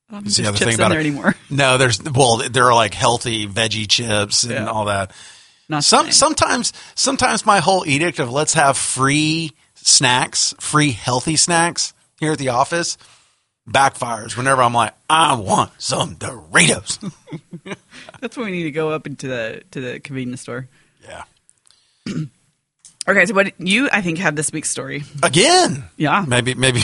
I 0.09 0.13
don't 0.13 0.25
the 0.25 0.47
other 0.47 0.57
chips 0.57 0.59
thing 0.61 0.69
in 0.69 0.75
about 0.77 0.91
there 0.91 1.01
it. 1.01 1.07
anymore. 1.07 1.35
No, 1.51 1.79
there's 1.79 2.01
well, 2.03 2.43
there 2.49 2.65
are 2.67 2.75
like 2.75 2.95
healthy 2.95 3.47
veggie 3.49 3.89
chips 3.89 4.45
and 4.45 4.53
Yeah. 4.53 4.67
all 4.67 4.85
that. 4.85 5.13
Not 5.69 5.83
Some 5.83 6.11
sometimes 6.13 6.73
sometimes 6.95 7.45
my 7.45 7.59
whole 7.59 7.85
edict 7.87 8.19
of 8.21 8.31
let's 8.31 8.55
have 8.55 8.77
free 8.79 9.51
snacks, 9.85 10.55
free 10.59 10.91
healthy 10.93 11.37
snacks 11.37 11.93
here 12.19 12.33
at 12.33 12.39
the 12.39 12.49
office 12.49 12.97
backfires 13.69 14.37
whenever 14.37 14.63
I'm 14.63 14.75
like, 14.75 14.95
I 15.09 15.35
want 15.37 15.71
some 15.79 16.17
Doritos. 16.17 16.99
That's 18.21 18.37
when 18.37 18.47
we 18.47 18.53
need 18.53 18.65
to 18.65 18.71
go 18.71 18.91
up 18.91 19.07
into 19.07 19.27
the 19.29 19.63
to 19.71 19.81
the 19.81 20.01
convenience 20.01 20.41
store. 20.43 20.69
yeah. 21.07 21.25
Okay, 23.07 23.27
so 23.27 23.35
what 23.35 23.53
you 23.61 23.91
I 23.93 24.01
think 24.01 24.17
have 24.17 24.35
this 24.35 24.51
week's 24.51 24.71
story? 24.71 25.05
Again. 25.23 25.85
Yeah. 25.99 26.25
Maybe 26.27 26.55
maybe 26.55 26.81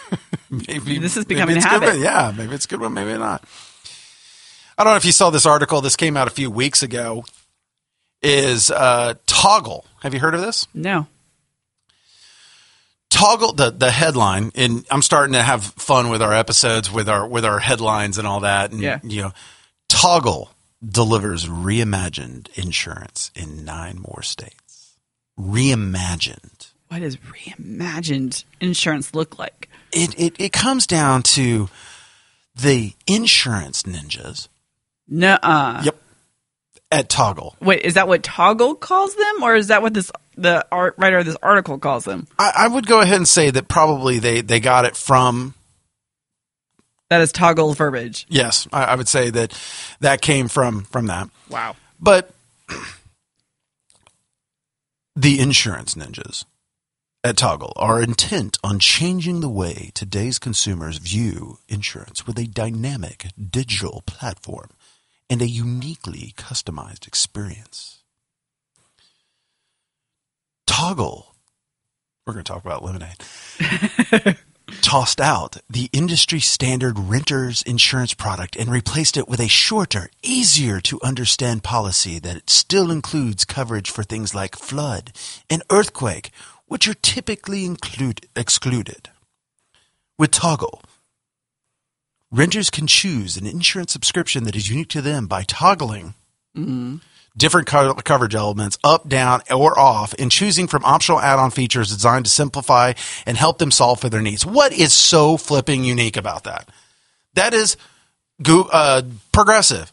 maybe 0.50 0.98
This 0.98 1.18
is 1.18 1.26
becoming 1.26 1.58
a 1.58 1.60
good 1.60 1.68
habit. 1.68 1.88
one. 1.90 2.00
Yeah, 2.00 2.32
maybe 2.34 2.54
it's 2.54 2.64
a 2.64 2.68
good 2.68 2.80
one, 2.80 2.94
maybe 2.94 3.18
not. 3.18 3.44
I 4.78 4.84
don't 4.84 4.94
know 4.94 4.96
if 4.96 5.04
you 5.04 5.12
saw 5.12 5.28
this 5.28 5.44
article. 5.44 5.82
This 5.82 5.94
came 5.94 6.16
out 6.16 6.26
a 6.26 6.30
few 6.30 6.50
weeks 6.50 6.82
ago. 6.82 7.22
Is 8.22 8.70
uh, 8.70 9.14
Toggle? 9.26 9.84
Have 10.00 10.14
you 10.14 10.20
heard 10.20 10.34
of 10.34 10.40
this? 10.40 10.66
No. 10.72 11.06
Toggle 13.18 13.52
the 13.54 13.70
the 13.70 13.90
headline, 13.90 14.52
and 14.54 14.86
I'm 14.90 15.02
starting 15.02 15.32
to 15.32 15.42
have 15.42 15.64
fun 15.64 16.08
with 16.08 16.22
our 16.22 16.32
episodes 16.32 16.90
with 16.92 17.08
our 17.08 17.26
with 17.26 17.44
our 17.44 17.58
headlines 17.58 18.16
and 18.18 18.26
all 18.28 18.40
that. 18.40 18.70
And 18.70 18.80
Yeah. 18.80 19.00
you 19.02 19.22
know, 19.22 19.32
Toggle 19.88 20.50
delivers 20.86 21.46
reimagined 21.48 22.48
insurance 22.56 23.32
in 23.34 23.64
nine 23.64 23.98
more 24.00 24.22
states. 24.22 24.94
Reimagined. 25.38 26.68
What 26.88 27.00
does 27.00 27.16
reimagined 27.16 28.44
insurance 28.60 29.12
look 29.14 29.38
like? 29.38 29.68
It 29.92 30.14
it, 30.18 30.34
it 30.38 30.52
comes 30.52 30.86
down 30.86 31.22
to 31.34 31.68
the 32.54 32.94
insurance 33.06 33.82
ninjas. 33.82 34.48
Nuh-uh. 35.08 35.82
Yep. 35.84 36.02
At 36.90 37.08
Toggle. 37.08 37.56
Wait, 37.60 37.82
is 37.82 37.94
that 37.94 38.08
what 38.08 38.22
Toggle 38.22 38.74
calls 38.74 39.14
them, 39.14 39.42
or 39.42 39.56
is 39.56 39.66
that 39.68 39.82
what 39.82 39.92
this 39.94 40.10
the 40.40 40.66
art 40.72 40.94
writer 40.98 41.18
of 41.18 41.26
this 41.26 41.36
article 41.42 41.78
calls 41.78 42.04
them? 42.04 42.26
I, 42.38 42.52
I 42.56 42.68
would 42.68 42.86
go 42.86 43.00
ahead 43.00 43.16
and 43.16 43.28
say 43.28 43.50
that 43.50 43.68
probably 43.68 44.18
they, 44.18 44.40
they 44.40 44.60
got 44.60 44.84
it 44.84 44.96
from 44.96 45.54
That 47.10 47.20
is 47.20 47.32
Toggle 47.32 47.74
verbiage. 47.74 48.26
yes. 48.28 48.66
I, 48.72 48.84
I 48.84 48.94
would 48.94 49.08
say 49.08 49.30
that 49.30 49.52
that 50.00 50.20
came 50.22 50.48
from 50.48 50.84
from 50.84 51.06
that. 51.06 51.28
Wow. 51.50 51.76
But 52.00 52.30
the 55.16 55.40
insurance 55.40 55.94
ninjas 55.94 56.44
at 57.24 57.36
Toggle 57.36 57.72
are 57.76 58.00
intent 58.00 58.58
on 58.62 58.78
changing 58.78 59.40
the 59.40 59.48
way 59.48 59.90
today's 59.94 60.38
consumers 60.38 60.98
view 60.98 61.58
insurance 61.68 62.26
with 62.26 62.38
a 62.38 62.46
dynamic 62.46 63.26
digital 63.50 64.02
platform 64.06 64.68
and 65.28 65.42
a 65.42 65.48
uniquely 65.48 66.32
customized 66.36 67.06
experience. 67.08 67.97
Toggle, 70.78 71.34
we're 72.24 72.34
going 72.34 72.44
to 72.44 72.52
talk 72.52 72.64
about 72.64 72.84
lemonade, 72.84 73.16
tossed 74.80 75.20
out 75.20 75.56
the 75.68 75.90
industry 75.92 76.38
standard 76.38 76.96
renter's 76.96 77.62
insurance 77.62 78.14
product 78.14 78.54
and 78.54 78.70
replaced 78.70 79.16
it 79.16 79.26
with 79.26 79.40
a 79.40 79.48
shorter, 79.48 80.08
easier 80.22 80.80
to 80.82 81.00
understand 81.02 81.64
policy 81.64 82.20
that 82.20 82.48
still 82.48 82.92
includes 82.92 83.44
coverage 83.44 83.90
for 83.90 84.04
things 84.04 84.36
like 84.36 84.54
flood 84.54 85.10
and 85.50 85.64
earthquake, 85.68 86.30
which 86.66 86.86
are 86.86 86.94
typically 86.94 87.64
include, 87.64 88.28
excluded. 88.36 89.08
With 90.16 90.30
Toggle, 90.30 90.80
renters 92.30 92.70
can 92.70 92.86
choose 92.86 93.36
an 93.36 93.48
insurance 93.48 93.92
subscription 93.92 94.44
that 94.44 94.54
is 94.54 94.70
unique 94.70 94.90
to 94.90 95.02
them 95.02 95.26
by 95.26 95.42
toggling 95.42 96.14
mm-hmm. 96.56 96.98
Different 97.38 97.66
co- 97.66 97.94
coverage 97.94 98.34
elements 98.34 98.76
up, 98.84 99.08
down, 99.08 99.40
or 99.50 99.78
off, 99.78 100.14
and 100.18 100.30
choosing 100.30 100.66
from 100.66 100.84
optional 100.84 101.20
add-on 101.20 101.50
features 101.50 101.88
designed 101.88 102.26
to 102.26 102.30
simplify 102.30 102.92
and 103.24 103.36
help 103.36 103.58
them 103.58 103.70
solve 103.70 104.00
for 104.00 104.08
their 104.08 104.20
needs. 104.20 104.44
What 104.44 104.72
is 104.72 104.92
so 104.92 105.36
flipping 105.36 105.84
unique 105.84 106.16
about 106.16 106.44
that? 106.44 106.68
That 107.34 107.54
is 107.54 107.76
uh, 108.46 109.02
progressive. 109.32 109.92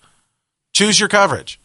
Choose 0.73 0.99
your 0.99 1.09
coverage. 1.09 1.59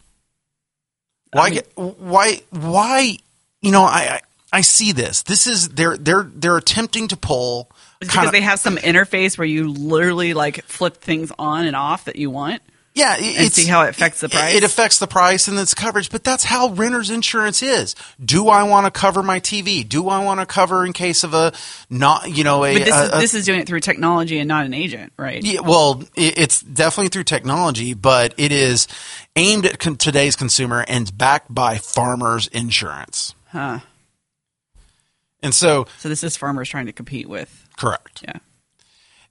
Why? 1.33 1.49
mean- 1.49 1.61
why? 1.75 2.41
Why? 2.51 3.17
You 3.61 3.71
know, 3.71 3.83
I, 3.83 4.19
I 4.19 4.21
I 4.53 4.61
see 4.61 4.91
this. 4.91 5.23
This 5.23 5.47
is 5.47 5.69
they're 5.69 5.97
they're 5.97 6.29
they're 6.33 6.57
attempting 6.57 7.07
to 7.09 7.17
pull. 7.17 7.69
Because 7.99 8.27
of- 8.27 8.31
they 8.31 8.41
have 8.41 8.59
some 8.59 8.77
interface 8.77 9.37
where 9.37 9.47
you 9.47 9.69
literally 9.69 10.33
like 10.33 10.63
flip 10.65 10.97
things 10.97 11.31
on 11.39 11.65
and 11.65 11.75
off 11.75 12.05
that 12.05 12.15
you 12.17 12.29
want? 12.29 12.61
Yeah, 12.93 13.15
And 13.15 13.51
see 13.53 13.67
how 13.67 13.83
it 13.83 13.89
affects 13.91 14.19
the 14.19 14.27
price? 14.27 14.53
It 14.53 14.65
affects 14.65 14.99
the 14.99 15.07
price 15.07 15.47
and 15.47 15.57
its 15.57 15.73
coverage, 15.73 16.09
but 16.09 16.25
that's 16.25 16.43
how 16.43 16.69
renter's 16.71 17.09
insurance 17.09 17.63
is. 17.63 17.95
Do 18.23 18.49
I 18.49 18.63
want 18.63 18.85
to 18.85 18.91
cover 18.91 19.23
my 19.23 19.39
TV? 19.39 19.87
Do 19.87 20.09
I 20.09 20.21
want 20.25 20.41
to 20.41 20.45
cover 20.45 20.85
in 20.85 20.91
case 20.91 21.23
of 21.23 21.33
a 21.33 21.53
not, 21.89 22.29
you 22.35 22.43
know, 22.43 22.65
a, 22.65 22.73
But 22.73 22.83
this 22.85 22.93
a- 22.93 23.03
is 23.03 23.11
this 23.11 23.33
is 23.33 23.45
doing 23.45 23.61
it 23.61 23.67
through 23.67 23.79
technology 23.79 24.39
and 24.39 24.47
not 24.49 24.65
an 24.65 24.73
agent, 24.73 25.13
right? 25.17 25.41
yeah, 25.41 25.61
well, 25.61 26.03
it's 26.15 26.59
definitely 26.61 27.07
through 27.07 27.23
technology, 27.23 27.93
but 27.93 28.33
it 28.37 28.51
is 28.51 28.89
aimed 29.37 29.65
at 29.65 29.79
today's 29.79 30.35
consumer 30.35 30.83
and 30.85 31.17
backed 31.17 31.53
by 31.53 31.77
farmers 31.77 32.47
insurance. 32.47 33.35
Huh. 33.53 33.79
And 35.41 35.55
so, 35.55 35.87
So 35.99 36.09
this 36.09 36.23
is 36.25 36.35
farmers 36.35 36.67
trying 36.67 36.87
to 36.87 36.91
compete 36.93 37.29
with. 37.29 37.67
correct. 37.77 38.21
Yeah. 38.23 38.37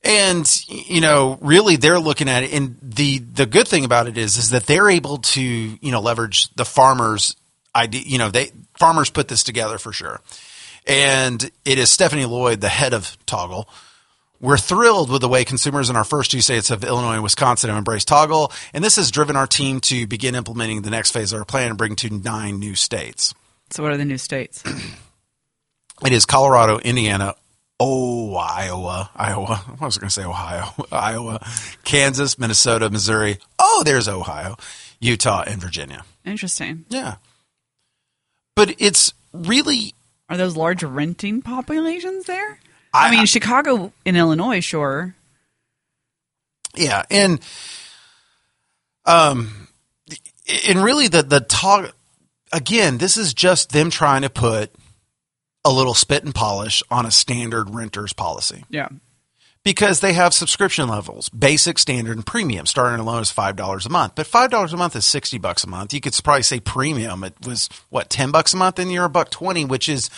And 0.03 0.49
you 0.69 1.01
know, 1.01 1.39
really, 1.43 1.77
they're 1.77 2.01
looking 2.01 2.29
at 2.29 2.43
it, 2.43 2.53
and 2.55 2.79
the 2.81 3.19
the 3.19 3.45
good 3.45 3.69
thing 3.69 3.85
about 3.85 4.09
it 4.09 4.17
is, 4.17 4.39
is 4.39 4.51
that 4.51 4.65
they're 4.65 4.89
able 4.89 5.19
to 5.19 5.43
you 5.43 5.93
know 5.93 6.01
leverage 6.01 6.49
the 6.55 6.65
farmers' 6.65 7.37
idea. 7.77 8.03
You 8.07 8.17
know, 8.17 8.31
they 8.31 8.51
farmers 8.79 9.11
put 9.11 9.29
this 9.29 9.43
together 9.43 9.77
for 9.77 9.93
sure, 9.93 10.23
and 10.87 11.51
it 11.67 11.79
is 11.79 11.91
Stephanie 11.91 12.25
Lloyd, 12.25 12.63
the 12.63 12.71
head 12.71 12.95
of 12.95 13.19
Toggle. 13.27 13.69
We're 14.41 14.57
thrilled 14.57 15.11
with 15.11 15.21
the 15.21 15.29
way 15.29 15.45
consumers 15.45 15.91
in 15.91 15.97
our 15.97 16.05
first 16.05 16.31
two 16.31 16.41
states 16.41 16.71
of 16.71 16.83
Illinois 16.83 17.13
and 17.13 17.23
Wisconsin 17.23 17.69
have 17.69 17.77
embraced 17.77 18.09
Toggle, 18.09 18.51
and 18.73 18.83
this 18.83 18.97
has 18.97 19.11
driven 19.11 19.37
our 19.37 19.47
team 19.47 19.81
to 19.81 20.07
begin 20.07 20.35
implementing 20.35 20.81
the 20.81 20.89
next 20.89 21.11
phase 21.11 21.35
of 21.35 21.41
our 21.41 21.45
plan 21.45 21.69
and 21.69 21.77
bring 21.77 21.95
to 21.97 22.09
nine 22.09 22.59
new 22.59 22.75
states. 22.75 23.35
So 23.69 23.83
what 23.83 23.93
are 23.93 23.99
the 23.99 24.07
new 24.07 24.19
states? 24.19 24.65
It 26.03 26.13
is 26.15 26.25
Colorado, 26.25 26.79
Indiana, 26.79 27.35
oh 27.81 28.35
Iowa, 28.37 29.11
Iowa. 29.17 29.65
I 29.81 29.85
was 29.85 29.99
going 29.99 30.09
to 30.09 30.15
say 30.15 30.25
Ohio, 30.25 30.67
Iowa, 30.93 31.45
Kansas, 31.85 32.39
Minnesota, 32.39 32.91
Missouri. 32.91 33.39
Oh, 33.59 33.83
there's 33.85 34.07
Ohio, 34.09 34.57
Utah, 35.01 35.43
and 35.47 35.61
Virginia. 35.61 36.05
Interesting. 36.25 36.85
Yeah, 36.91 37.17
but 38.55 38.75
it's 38.79 39.13
really 39.33 39.95
Are 40.29 40.37
those 40.37 40.57
large 40.57 40.85
renting 40.85 41.43
populations 41.43 42.27
there? 42.27 42.59
I- 42.93 43.09
I, 43.09 43.11
mean, 43.13 43.27
Chicago 43.27 43.93
in 44.05 44.17
Illinois, 44.17 44.61
sure. 44.61 45.15
yeah, 46.77 47.05
and 47.11 47.41
um, 49.07 49.69
and 50.69 50.83
really 50.83 51.09
the 51.09 51.23
the 51.23 51.41
talk 51.41 51.95
again. 52.53 52.99
This 52.99 53.17
is 53.17 53.33
just 53.33 53.71
them 53.71 53.91
trying 53.91 54.23
to 54.23 54.31
put 54.31 54.73
a 55.65 55.71
little 55.71 55.95
spit 55.95 56.25
and 56.25 56.35
polish 56.35 56.83
on 56.91 57.05
a 57.07 57.11
standard 57.11 57.71
renter's 57.71 58.13
policy. 58.13 58.65
Yeah. 58.71 58.89
because 59.63 60.01
they 60.01 60.15
have 60.15 60.33
subscription 60.33 60.89
levels 60.89 61.29
basic 61.29 61.79
standard 61.79 62.17
and 62.17 62.25
premium. 62.25 62.65
Starting 62.65 62.99
at 62.99 63.05
loan 63.05 63.21
is 63.21 63.31
five 63.31 63.57
dollars 63.57 63.85
a 63.85 63.91
month. 63.91 64.15
But 64.15 64.27
five 64.27 64.51
dollars 64.51 64.73
a 64.73 64.77
month 64.79 64.97
is 64.97 65.05
60 65.05 65.37
bucks 65.39 65.65
a 65.65 65.69
month. 65.69 65.93
You 65.93 66.01
could 66.01 66.19
probably 66.25 66.43
say 66.43 66.61
premium. 66.61 67.25
It 67.25 67.35
was 67.47 67.69
what 67.91 68.09
10 68.09 68.31
bucks 68.31 68.55
a 68.55 68.57
month? 68.57 68.79
And 68.79 68.91
you're 68.91 69.05
a 69.05 69.11
buck 69.11 69.31
20 69.31 69.67
which 69.67 69.89
is 69.89 70.09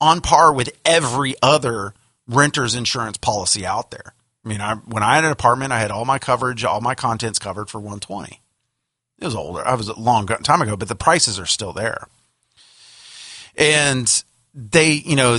on 0.00 0.20
par 0.20 0.52
with 0.52 0.70
every 0.84 1.34
other 1.42 1.94
renter's 2.28 2.74
insurance 2.76 3.16
policy 3.18 3.66
out 3.66 3.90
there. 3.90 4.14
I 4.44 4.48
mean 4.48 4.60
I, 4.60 4.74
when 4.74 5.02
i 5.02 5.16
had 5.16 5.24
an 5.24 5.32
apartment 5.32 5.72
i 5.72 5.80
had 5.80 5.90
all 5.90 6.04
my 6.04 6.18
coverage 6.20 6.64
all 6.64 6.80
my 6.80 6.94
contents 6.94 7.38
covered 7.40 7.68
for 7.70 7.78
120 7.78 8.40
it 9.18 9.24
was 9.24 9.34
older. 9.36 9.66
I 9.66 9.74
was 9.74 9.88
a 9.88 9.98
long 9.98 10.26
time 10.26 10.62
ago 10.62 10.76
but 10.76 10.88
the 10.88 10.94
prices 10.94 11.38
are 11.40 11.46
still 11.46 11.72
there. 11.72 12.06
And 13.56 14.22
they 14.54 14.92
you 14.92 15.16
know 15.16 15.38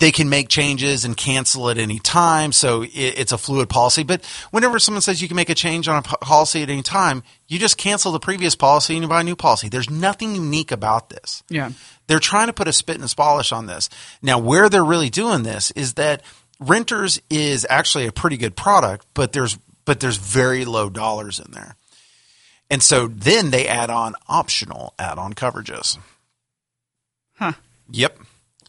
they 0.00 0.10
can 0.10 0.28
make 0.28 0.48
changes 0.48 1.04
and 1.04 1.16
cancel 1.16 1.70
at 1.70 1.78
any 1.78 1.98
time 1.98 2.50
so 2.52 2.82
it, 2.82 2.88
it's 2.92 3.32
a 3.32 3.38
fluid 3.38 3.68
policy 3.68 4.02
but 4.02 4.24
whenever 4.50 4.78
someone 4.78 5.00
says 5.02 5.20
you 5.22 5.28
can 5.28 5.36
make 5.36 5.50
a 5.50 5.54
change 5.54 5.86
on 5.86 5.98
a 5.98 6.02
policy 6.02 6.62
at 6.62 6.70
any 6.70 6.82
time 6.82 7.22
you 7.48 7.58
just 7.58 7.76
cancel 7.76 8.10
the 8.10 8.18
previous 8.18 8.54
policy 8.56 8.94
and 8.94 9.02
you 9.02 9.08
buy 9.08 9.20
a 9.20 9.24
new 9.24 9.36
policy 9.36 9.68
there's 9.68 9.90
nothing 9.90 10.34
unique 10.34 10.72
about 10.72 11.10
this 11.10 11.42
Yeah. 11.48 11.70
they're 12.06 12.18
trying 12.18 12.46
to 12.48 12.52
put 12.52 12.66
a 12.68 12.72
spit 12.72 12.96
and 13.00 13.10
a 13.10 13.14
polish 13.14 13.52
on 13.52 13.66
this 13.66 13.88
now 14.22 14.38
where 14.38 14.68
they're 14.68 14.84
really 14.84 15.10
doing 15.10 15.42
this 15.42 15.70
is 15.72 15.94
that 15.94 16.22
renters 16.58 17.20
is 17.30 17.66
actually 17.68 18.06
a 18.06 18.12
pretty 18.12 18.36
good 18.36 18.56
product 18.56 19.06
but 19.14 19.32
there's 19.32 19.58
but 19.84 20.00
there's 20.00 20.16
very 20.16 20.64
low 20.64 20.88
dollars 20.88 21.38
in 21.38 21.52
there 21.52 21.76
and 22.70 22.82
so 22.82 23.06
then 23.08 23.50
they 23.50 23.68
add 23.68 23.90
on 23.90 24.14
optional 24.28 24.94
add-on 24.98 25.34
coverages 25.34 25.98
Huh. 27.36 27.52
Yep. 27.90 28.18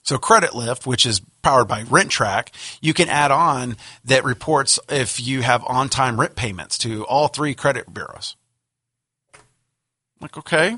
So 0.05 0.19
Credit 0.19 0.53
Lift, 0.53 0.85
which 0.85 1.03
is 1.05 1.19
powered 1.41 1.67
by 1.67 1.83
RentTrack, 1.83 2.49
you 2.79 2.93
can 2.93 3.09
add 3.09 3.31
on 3.31 3.75
that 4.05 4.23
reports 4.23 4.79
if 4.87 5.19
you 5.19 5.41
have 5.41 5.63
on-time 5.65 6.19
rent 6.19 6.35
payments 6.35 6.77
to 6.79 7.03
all 7.05 7.27
three 7.27 7.55
credit 7.55 7.91
bureaus. 7.91 8.35
Like, 10.21 10.37
okay. 10.37 10.77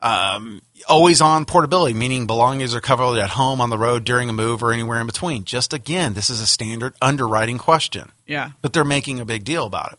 Um, 0.00 0.62
always 0.88 1.20
on 1.20 1.44
portability, 1.44 1.92
meaning 1.92 2.28
belongings 2.28 2.72
are 2.72 2.80
covered 2.80 3.18
at 3.18 3.30
home, 3.30 3.60
on 3.60 3.68
the 3.68 3.76
road, 3.78 4.04
during 4.04 4.28
a 4.28 4.32
move, 4.32 4.62
or 4.62 4.72
anywhere 4.72 5.00
in 5.00 5.06
between. 5.08 5.42
Just 5.42 5.72
again, 5.72 6.14
this 6.14 6.30
is 6.30 6.40
a 6.40 6.46
standard 6.46 6.94
underwriting 7.02 7.58
question 7.58 8.12
Yeah. 8.28 8.52
but 8.62 8.72
they're 8.72 8.84
making 8.84 9.18
a 9.18 9.24
big 9.24 9.42
deal 9.42 9.66
about 9.66 9.94
it. 9.94 9.98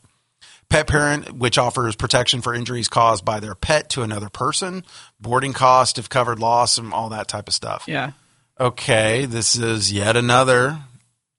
Pet 0.70 0.88
parent, 0.88 1.34
which 1.34 1.58
offers 1.58 1.96
protection 1.96 2.42
for 2.42 2.54
injuries 2.54 2.88
caused 2.88 3.26
by 3.26 3.40
their 3.40 3.56
pet 3.56 3.90
to 3.92 4.04
another 4.04 4.30
person, 4.30 4.84
boarding 5.20 5.52
cost 5.54 5.98
if 5.98 6.10
covered 6.10 6.40
loss, 6.40 6.78
and 6.78 6.94
all 6.94 7.10
that 7.10 7.28
type 7.28 7.48
of 7.48 7.54
stuff. 7.54 7.86
Yeah. 7.88 8.12
Okay, 8.60 9.26
this 9.26 9.56
is 9.56 9.92
yet 9.92 10.16
another, 10.16 10.78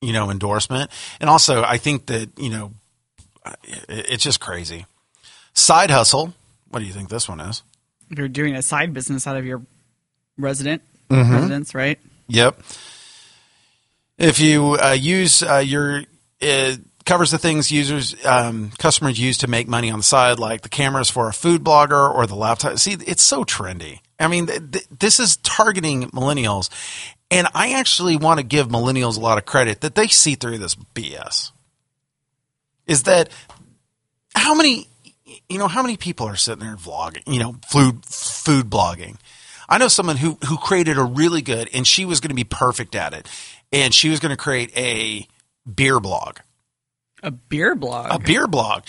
you 0.00 0.12
know, 0.12 0.30
endorsement. 0.30 0.90
And 1.20 1.30
also, 1.30 1.62
I 1.62 1.76
think 1.76 2.06
that 2.06 2.30
you 2.38 2.50
know, 2.50 2.72
it's 3.88 4.25
just 4.25 4.40
crazy. 4.40 4.87
Side 5.54 5.90
hustle. 5.90 6.34
What 6.70 6.80
do 6.80 6.87
you 6.87 6.92
think 6.92 7.08
this 7.08 7.28
one 7.28 7.40
is? 7.40 7.62
If 8.10 8.18
you're 8.18 8.28
doing 8.28 8.56
a 8.56 8.62
side 8.62 8.92
business 8.92 9.26
out 9.26 9.37
of 9.37 9.44
your 9.44 9.62
resident 10.38 10.82
Mm-hmm. 11.10 11.32
residence, 11.32 11.75
right? 11.75 11.99
Yep. 12.28 12.60
If 14.16 14.38
you 14.38 14.78
uh, 14.80 14.92
use 14.92 15.42
uh, 15.42 15.56
your 15.56 16.04
it 16.40 16.80
covers 17.04 17.30
the 17.30 17.38
things 17.38 17.71
users 17.71 18.14
um, 18.25 18.71
customers 18.78 19.19
use 19.19 19.38
to 19.38 19.49
make 19.49 19.69
money 19.69 19.90
on 19.90 20.00
the 20.00 20.04
side, 20.04 20.38
like 20.38 20.62
the 20.62 20.69
cameras 20.69 21.11
for 21.11 21.28
a 21.28 21.33
food 21.33 21.64
blogger 21.64 22.12
or 22.12 22.26
the 22.26 22.35
laptop. 22.35 22.78
See, 22.78 22.92
it's 22.92 23.23
so 23.23 23.45
trendy. 23.45 24.00
I 24.19 24.28
mean, 24.28 24.47
th- 24.47 24.71
th- 24.71 24.87
this 24.99 25.21
is 25.21 25.37
targeting 25.38 26.11
millennials, 26.11 26.69
and 27.30 27.49
I 27.54 27.73
actually 27.73 28.16
want 28.16 28.38
to 28.38 28.45
give 28.45 28.69
millennials 28.69 29.16
a 29.16 29.21
lot 29.21 29.38
of 29.38 29.47
credit 29.47 29.80
that 29.80 29.95
they 29.95 30.09
see 30.09 30.35
through 30.35 30.59
this 30.59 30.75
BS. 30.75 31.52
Is 32.87 33.04
that 33.04 33.30
how 34.35 34.54
many 34.54 34.88
you 35.49 35.59
know 35.59 35.69
how 35.69 35.83
many 35.83 35.97
people 35.97 36.26
are 36.26 36.37
sitting 36.37 36.64
there 36.64 36.76
vlogging, 36.76 37.23
you 37.26 37.38
know, 37.38 37.57
food 37.66 38.04
food 38.04 38.66
blogging. 38.66 39.16
I 39.69 39.78
know 39.78 39.88
someone 39.88 40.16
who 40.16 40.38
who 40.47 40.57
created 40.57 40.99
a 40.99 41.04
really 41.04 41.42
good 41.42 41.69
and 41.73 41.87
she 41.87 42.04
was 42.04 42.21
going 42.21 42.30
to 42.30 42.35
be 42.35 42.45
perfect 42.45 42.95
at 42.95 43.12
it. 43.12 43.28
And 43.73 43.95
she 43.95 44.09
was 44.09 44.19
going 44.19 44.30
to 44.30 44.37
create 44.37 44.76
a 44.76 45.28
beer 45.73 46.00
blog. 46.00 46.38
A 47.22 47.30
beer 47.30 47.74
blog. 47.74 48.08
A 48.10 48.18
beer 48.18 48.46
blog. 48.46 48.84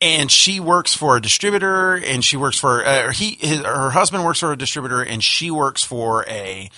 And 0.00 0.30
she 0.30 0.58
works 0.58 0.94
for 0.94 1.16
a 1.16 1.20
distributor 1.20 1.94
and 1.94 2.24
she 2.24 2.36
works 2.36 2.58
for 2.58 2.84
uh, 2.84 3.12
he 3.12 3.38
his, 3.40 3.60
her 3.60 3.90
husband 3.90 4.24
works 4.24 4.40
for 4.40 4.52
a 4.52 4.58
distributor 4.58 5.00
and 5.00 5.22
she 5.22 5.50
works 5.50 5.84
for 5.84 6.24
a 6.28 6.68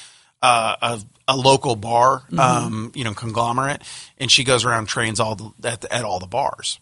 uh, 0.43 0.77
a, 0.83 1.01
a 1.29 1.37
local 1.37 1.75
bar, 1.75 2.21
mm-hmm. 2.31 2.39
um, 2.39 2.93
you 2.95 3.03
know, 3.03 3.15
conglomerate, 3.15 3.83
and 4.19 4.31
she 4.31 4.45
goes 4.45 4.67
around 4.67 4.87
trains 4.87 5.19
all 5.19 5.37
the, 5.37 5.69
at, 5.69 5.87
at 5.91 6.05
all 6.05 6.19
the 6.19 6.27
bars. 6.27 6.79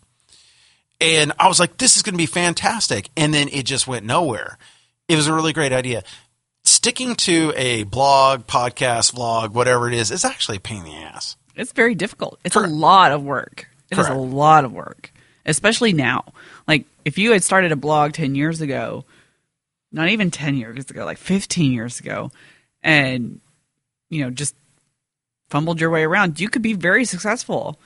And 1.00 1.32
I 1.38 1.46
was 1.46 1.60
like, 1.60 1.78
this 1.78 1.96
is 1.96 2.02
going 2.02 2.14
to 2.14 2.18
be 2.18 2.26
fantastic. 2.26 3.08
And 3.16 3.32
then 3.32 3.48
it 3.48 3.64
just 3.64 3.86
went 3.86 4.04
nowhere. 4.04 4.58
It 5.08 5.14
was 5.14 5.28
a 5.28 5.34
really 5.34 5.52
great 5.52 5.72
idea. 5.72 6.02
Sticking 6.64 7.14
to 7.16 7.52
a 7.56 7.84
blog, 7.84 8.46
podcast, 8.46 9.14
vlog, 9.14 9.50
whatever 9.50 9.88
it 9.88 9.94
is, 9.94 10.10
is 10.10 10.24
actually 10.24 10.56
a 10.56 10.60
pain 10.60 10.84
in 10.84 10.92
the 10.92 10.96
ass. 10.96 11.36
It's 11.54 11.72
very 11.72 11.94
difficult. 11.94 12.40
It's 12.44 12.54
Correct. 12.54 12.72
a 12.72 12.74
lot 12.74 13.12
of 13.12 13.22
work. 13.22 13.68
It 13.92 13.96
Correct. 13.96 14.10
is 14.10 14.16
a 14.16 14.18
lot 14.18 14.64
of 14.64 14.72
work, 14.72 15.12
especially 15.44 15.92
now. 15.92 16.32
Like 16.66 16.86
if 17.04 17.18
you 17.18 17.32
had 17.32 17.44
started 17.44 17.72
a 17.72 17.76
blog 17.76 18.12
10 18.12 18.34
years 18.34 18.62
ago, 18.62 19.04
not 19.92 20.08
even 20.08 20.30
10 20.30 20.56
years 20.56 20.90
ago, 20.90 21.04
like 21.04 21.18
15 21.18 21.72
years 21.72 22.00
ago, 22.00 22.32
and, 22.82 23.40
you 24.08 24.24
know, 24.24 24.30
just 24.30 24.54
fumbled 25.50 25.80
your 25.80 25.90
way 25.90 26.04
around, 26.04 26.40
you 26.40 26.48
could 26.48 26.62
be 26.62 26.72
very 26.72 27.04
successful 27.04 27.78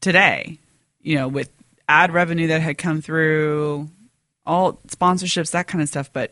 today, 0.00 0.58
you 1.02 1.16
know, 1.16 1.26
with 1.26 1.50
ad 1.88 2.12
revenue 2.12 2.46
that 2.46 2.62
had 2.62 2.78
come 2.78 3.02
through, 3.02 3.88
all 4.46 4.74
sponsorships, 4.86 5.50
that 5.50 5.66
kind 5.66 5.82
of 5.82 5.88
stuff. 5.88 6.10
But 6.12 6.30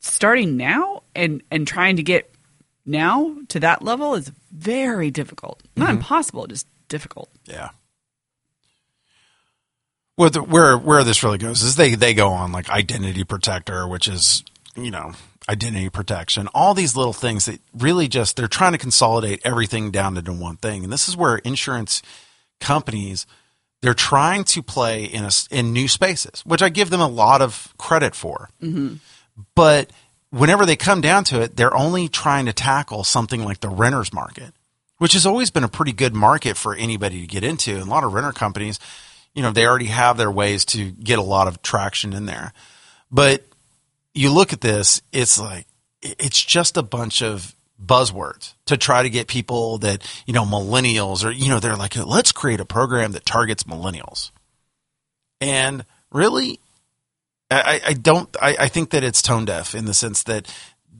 starting 0.00 0.56
now 0.56 1.02
and 1.14 1.42
and 1.50 1.66
trying 1.66 1.96
to 1.96 2.02
get 2.02 2.30
now 2.84 3.36
to 3.48 3.60
that 3.60 3.82
level 3.82 4.14
is 4.14 4.32
very 4.50 5.10
difficult. 5.10 5.62
Not 5.76 5.88
mm-hmm. 5.88 5.98
impossible, 5.98 6.46
just 6.48 6.66
difficult. 6.88 7.30
Yeah. 7.44 7.70
Where, 10.18 10.30
the, 10.30 10.42
where 10.42 10.76
where 10.76 11.04
this 11.04 11.22
really 11.22 11.38
goes 11.38 11.62
is 11.62 11.76
they 11.76 11.94
they 11.94 12.12
go 12.12 12.30
on 12.30 12.50
like 12.50 12.68
identity 12.68 13.22
protector, 13.22 13.86
which 13.86 14.08
is 14.08 14.42
you 14.74 14.90
know 14.90 15.12
identity 15.48 15.88
protection, 15.90 16.48
all 16.48 16.74
these 16.74 16.96
little 16.96 17.12
things 17.12 17.46
that 17.46 17.60
really 17.72 18.08
just 18.08 18.36
they're 18.36 18.48
trying 18.48 18.72
to 18.72 18.78
consolidate 18.78 19.40
everything 19.44 19.92
down 19.92 20.16
into 20.16 20.32
one 20.32 20.56
thing, 20.56 20.82
and 20.82 20.92
this 20.92 21.08
is 21.08 21.16
where 21.16 21.36
insurance 21.36 22.02
companies 22.58 23.26
they're 23.80 23.94
trying 23.94 24.42
to 24.42 24.60
play 24.60 25.04
in 25.04 25.24
a, 25.24 25.30
in 25.50 25.72
new 25.72 25.86
spaces, 25.86 26.42
which 26.44 26.62
I 26.62 26.68
give 26.68 26.90
them 26.90 27.00
a 27.00 27.06
lot 27.06 27.40
of 27.40 27.72
credit 27.78 28.14
for. 28.14 28.50
Mm-hmm. 28.60 28.94
But 29.54 29.92
whenever 30.30 30.66
they 30.66 30.74
come 30.76 31.00
down 31.00 31.24
to 31.24 31.40
it, 31.40 31.56
they're 31.56 31.76
only 31.76 32.08
trying 32.08 32.46
to 32.46 32.52
tackle 32.52 33.04
something 33.04 33.44
like 33.44 33.60
the 33.60 33.68
renters 33.68 34.12
market, 34.12 34.52
which 34.98 35.12
has 35.12 35.24
always 35.24 35.50
been 35.50 35.64
a 35.64 35.68
pretty 35.68 35.92
good 35.92 36.14
market 36.14 36.56
for 36.56 36.74
anybody 36.74 37.20
to 37.20 37.26
get 37.26 37.44
into. 37.44 37.74
And 37.74 37.82
a 37.82 37.90
lot 37.90 38.02
of 38.02 38.12
renter 38.12 38.32
companies, 38.32 38.80
you 39.34 39.42
know, 39.42 39.52
they 39.52 39.66
already 39.66 39.86
have 39.86 40.16
their 40.16 40.30
ways 40.30 40.64
to 40.66 40.90
get 40.90 41.18
a 41.18 41.22
lot 41.22 41.48
of 41.48 41.62
traction 41.62 42.12
in 42.12 42.26
there. 42.26 42.52
But 43.10 43.44
you 44.14 44.32
look 44.32 44.52
at 44.52 44.60
this, 44.60 45.00
it's 45.12 45.38
like, 45.38 45.66
it's 46.02 46.42
just 46.42 46.76
a 46.76 46.82
bunch 46.82 47.22
of 47.22 47.54
buzzwords 47.84 48.54
to 48.66 48.76
try 48.76 49.02
to 49.02 49.10
get 49.10 49.28
people 49.28 49.78
that, 49.78 50.04
you 50.26 50.32
know, 50.32 50.44
millennials 50.44 51.24
or, 51.24 51.30
you 51.30 51.48
know, 51.48 51.60
they're 51.60 51.76
like, 51.76 51.96
let's 51.96 52.32
create 52.32 52.60
a 52.60 52.64
program 52.64 53.12
that 53.12 53.24
targets 53.24 53.64
millennials. 53.64 54.30
And 55.40 55.84
really, 56.10 56.58
I, 57.50 57.80
I 57.86 57.92
don't, 57.92 58.34
I, 58.40 58.56
I 58.60 58.68
think 58.68 58.90
that 58.90 59.04
it's 59.04 59.22
tone 59.22 59.44
deaf 59.44 59.74
in 59.74 59.84
the 59.84 59.94
sense 59.94 60.24
that 60.24 60.52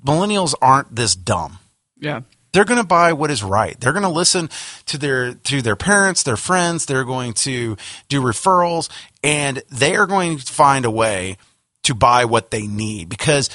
millennials 0.04 0.54
aren't 0.62 0.94
this 0.94 1.14
dumb. 1.14 1.58
Yeah 1.98 2.20
they're 2.52 2.64
going 2.64 2.80
to 2.80 2.86
buy 2.86 3.12
what 3.12 3.30
is 3.30 3.42
right. 3.42 3.78
They're 3.78 3.92
going 3.92 4.02
to 4.02 4.08
listen 4.08 4.50
to 4.86 4.98
their 4.98 5.34
to 5.34 5.62
their 5.62 5.76
parents, 5.76 6.22
their 6.22 6.36
friends. 6.36 6.86
They're 6.86 7.04
going 7.04 7.34
to 7.34 7.76
do 8.08 8.22
referrals, 8.22 8.88
and 9.22 9.62
they 9.70 9.96
are 9.96 10.06
going 10.06 10.38
to 10.38 10.52
find 10.52 10.84
a 10.84 10.90
way 10.90 11.36
to 11.84 11.94
buy 11.94 12.24
what 12.24 12.50
they 12.50 12.66
need. 12.66 13.08
Because 13.08 13.50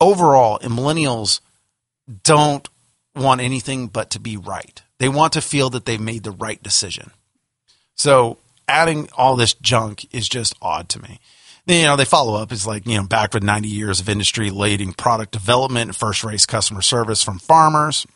overall, 0.00 0.58
millennials 0.60 1.40
don't 2.22 2.68
want 3.14 3.40
anything 3.40 3.88
but 3.88 4.10
to 4.10 4.20
be 4.20 4.36
right. 4.36 4.82
They 4.98 5.08
want 5.08 5.32
to 5.34 5.40
feel 5.40 5.70
that 5.70 5.84
they've 5.84 6.00
made 6.00 6.24
the 6.24 6.30
right 6.30 6.62
decision. 6.62 7.10
So 7.94 8.38
adding 8.66 9.08
all 9.16 9.36
this 9.36 9.54
junk 9.54 10.06
is 10.14 10.28
just 10.28 10.54
odd 10.62 10.88
to 10.90 11.02
me. 11.02 11.20
You 11.66 11.82
know, 11.82 11.96
they 11.96 12.06
follow 12.06 12.40
up 12.40 12.50
is 12.50 12.66
like, 12.66 12.86
you 12.86 12.96
know, 12.96 13.06
back 13.06 13.34
with 13.34 13.42
90 13.42 13.68
years 13.68 14.00
of 14.00 14.08
industry 14.08 14.50
leading 14.50 14.94
product 14.94 15.32
development 15.32 15.88
and 15.88 15.96
first 15.96 16.24
race 16.24 16.46
customer 16.46 16.80
service 16.80 17.22
from 17.22 17.38
farmers. 17.38 18.06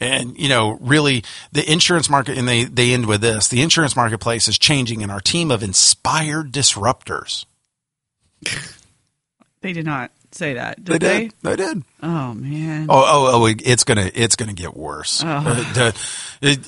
And, 0.00 0.38
you 0.38 0.48
know, 0.48 0.78
really 0.80 1.24
the 1.52 1.70
insurance 1.70 2.08
market, 2.08 2.38
and 2.38 2.48
they, 2.48 2.64
they 2.64 2.92
end 2.92 3.06
with 3.06 3.20
this 3.20 3.48
the 3.48 3.60
insurance 3.60 3.94
marketplace 3.94 4.48
is 4.48 4.58
changing, 4.58 5.02
and 5.02 5.12
our 5.12 5.20
team 5.20 5.50
of 5.50 5.62
inspired 5.62 6.52
disruptors. 6.52 7.44
they 9.60 9.74
did 9.74 9.84
not 9.84 10.10
say 10.32 10.54
that. 10.54 10.82
Did 10.82 11.00
they, 11.00 11.08
they? 11.08 11.18
did. 11.24 11.32
They 11.42 11.56
did. 11.56 11.82
Oh 12.02 12.34
man. 12.34 12.86
Oh 12.88 13.04
oh 13.06 13.42
oh! 13.42 13.46
It's 13.46 13.84
gonna 13.84 14.10
it's 14.14 14.36
gonna 14.36 14.52
get 14.52 14.76
worse. 14.76 15.22
Oh. 15.24 15.28
Uh, 15.28 15.92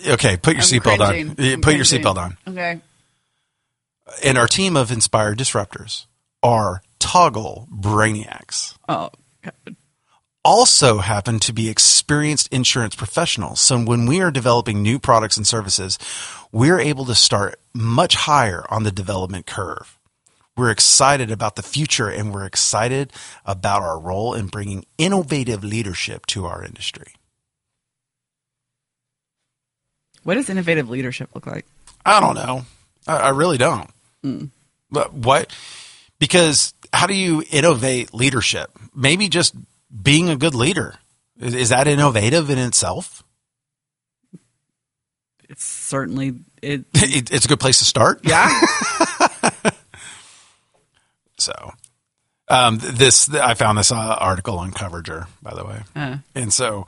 okay, 0.09 0.37
put 0.37 0.55
your 0.55 0.63
seatbelt 0.63 1.01
on. 1.01 1.15
I'm 1.15 1.29
put 1.29 1.37
cringing. 1.37 1.77
your 1.77 1.85
seatbelt 1.85 2.17
on. 2.17 2.37
Okay. 2.47 2.81
And 4.23 4.37
our 4.37 4.47
team 4.47 4.77
of 4.77 4.93
inspired 4.93 5.39
disruptors 5.39 6.07
are 6.43 6.83
toggle 6.99 7.69
brainiacs. 7.73 8.77
Oh. 8.89 9.11
Also 10.45 10.99
happen 10.99 11.39
to 11.39 11.53
be 11.53 11.69
experienced 11.69 12.53
insurance 12.53 12.97
professionals. 12.97 13.61
So 13.61 13.79
when 13.79 14.07
we 14.07 14.21
are 14.21 14.31
developing 14.31 14.83
new 14.83 14.99
products 14.99 15.37
and 15.37 15.47
services, 15.47 15.99
we're 16.51 16.81
able 16.81 17.05
to 17.05 17.15
start 17.15 17.61
much 17.73 18.17
higher 18.17 18.65
on 18.69 18.83
the 18.83 18.91
development 18.91 19.47
curve. 19.47 19.99
We're 20.57 20.71
excited 20.71 21.31
about 21.31 21.57
the 21.57 21.63
future 21.63 22.09
and 22.09 22.35
we're 22.35 22.45
excited 22.45 23.13
about 23.47 23.83
our 23.83 23.99
role 23.99 24.35
in 24.35 24.49
bringing 24.49 24.85
innovative 24.99 25.65
leadership 25.65 26.27
to 26.27 26.45
our 26.45 26.65
industry. 26.65 27.15
What 30.25 30.35
does 30.35 30.51
innovative 30.51 30.91
leadership 30.91 31.31
look 31.35 31.47
like? 31.47 31.67
I 32.05 32.21
don't 32.21 32.35
know. 32.35 32.65
I, 33.07 33.17
I 33.17 33.29
really 33.31 33.59
don't. 33.59 33.91
Mm. 34.25 34.51
But 34.91 35.13
what? 35.15 35.55
Because 36.19 36.75
how 36.93 37.07
do 37.07 37.15
you 37.15 37.43
innovate 37.51 38.15
leadership? 38.15 38.71
Maybe 38.95 39.29
just 39.29 39.55
being 40.01 40.29
a 40.29 40.37
good 40.37 40.55
leader. 40.55 40.97
Is, 41.39 41.55
is 41.55 41.69
that 41.71 41.89
innovative 41.89 42.51
in 42.51 42.59
itself? 42.59 43.23
It's 45.49 45.65
certainly 45.65 46.41
it, 46.63 46.85
it, 46.95 47.33
It's 47.33 47.45
a 47.45 47.49
good 47.49 47.61
place 47.61 47.79
to 47.81 47.85
start. 47.85 48.21
Yeah. 48.25 48.49
So, 51.43 51.73
um, 52.49 52.79
this 52.81 53.33
I 53.35 53.55
found 53.55 53.79
this 53.79 53.91
uh, 53.91 53.97
article 53.97 54.59
on 54.59 54.71
Coverager, 54.71 55.27
by 55.43 55.55
the 55.55 55.65
way, 55.65 55.81
uh. 55.97 56.19
and 56.35 56.53
so 56.53 56.87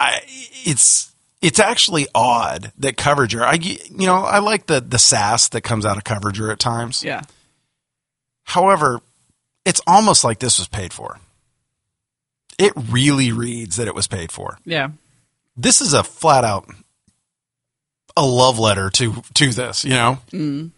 I 0.00 0.20
it's 0.64 1.12
it's 1.42 1.58
actually 1.58 2.06
odd 2.14 2.72
that 2.78 2.96
Coverager. 2.96 3.42
I 3.42 3.54
you 3.54 4.06
know 4.06 4.16
I 4.16 4.38
like 4.38 4.66
the 4.66 4.80
the 4.80 4.98
sass 4.98 5.48
that 5.48 5.60
comes 5.60 5.84
out 5.84 5.98
of 5.98 6.04
Coverager 6.04 6.50
at 6.50 6.58
times. 6.58 7.04
Yeah. 7.04 7.22
However, 8.44 9.00
it's 9.64 9.80
almost 9.86 10.24
like 10.24 10.38
this 10.38 10.58
was 10.58 10.68
paid 10.68 10.92
for. 10.92 11.18
It 12.62 12.72
really 12.90 13.32
reads 13.32 13.76
that 13.76 13.88
it 13.88 13.94
was 13.94 14.06
paid 14.06 14.32
for. 14.32 14.58
Yeah. 14.64 14.90
This 15.56 15.80
is 15.80 15.92
a 15.92 16.02
flat 16.02 16.44
out 16.44 16.66
a 18.16 18.24
love 18.24 18.58
letter 18.58 18.90
to 18.90 19.22
to 19.34 19.50
this, 19.50 19.84
you 19.84 19.90
know. 19.90 20.18
Mm 20.30 20.70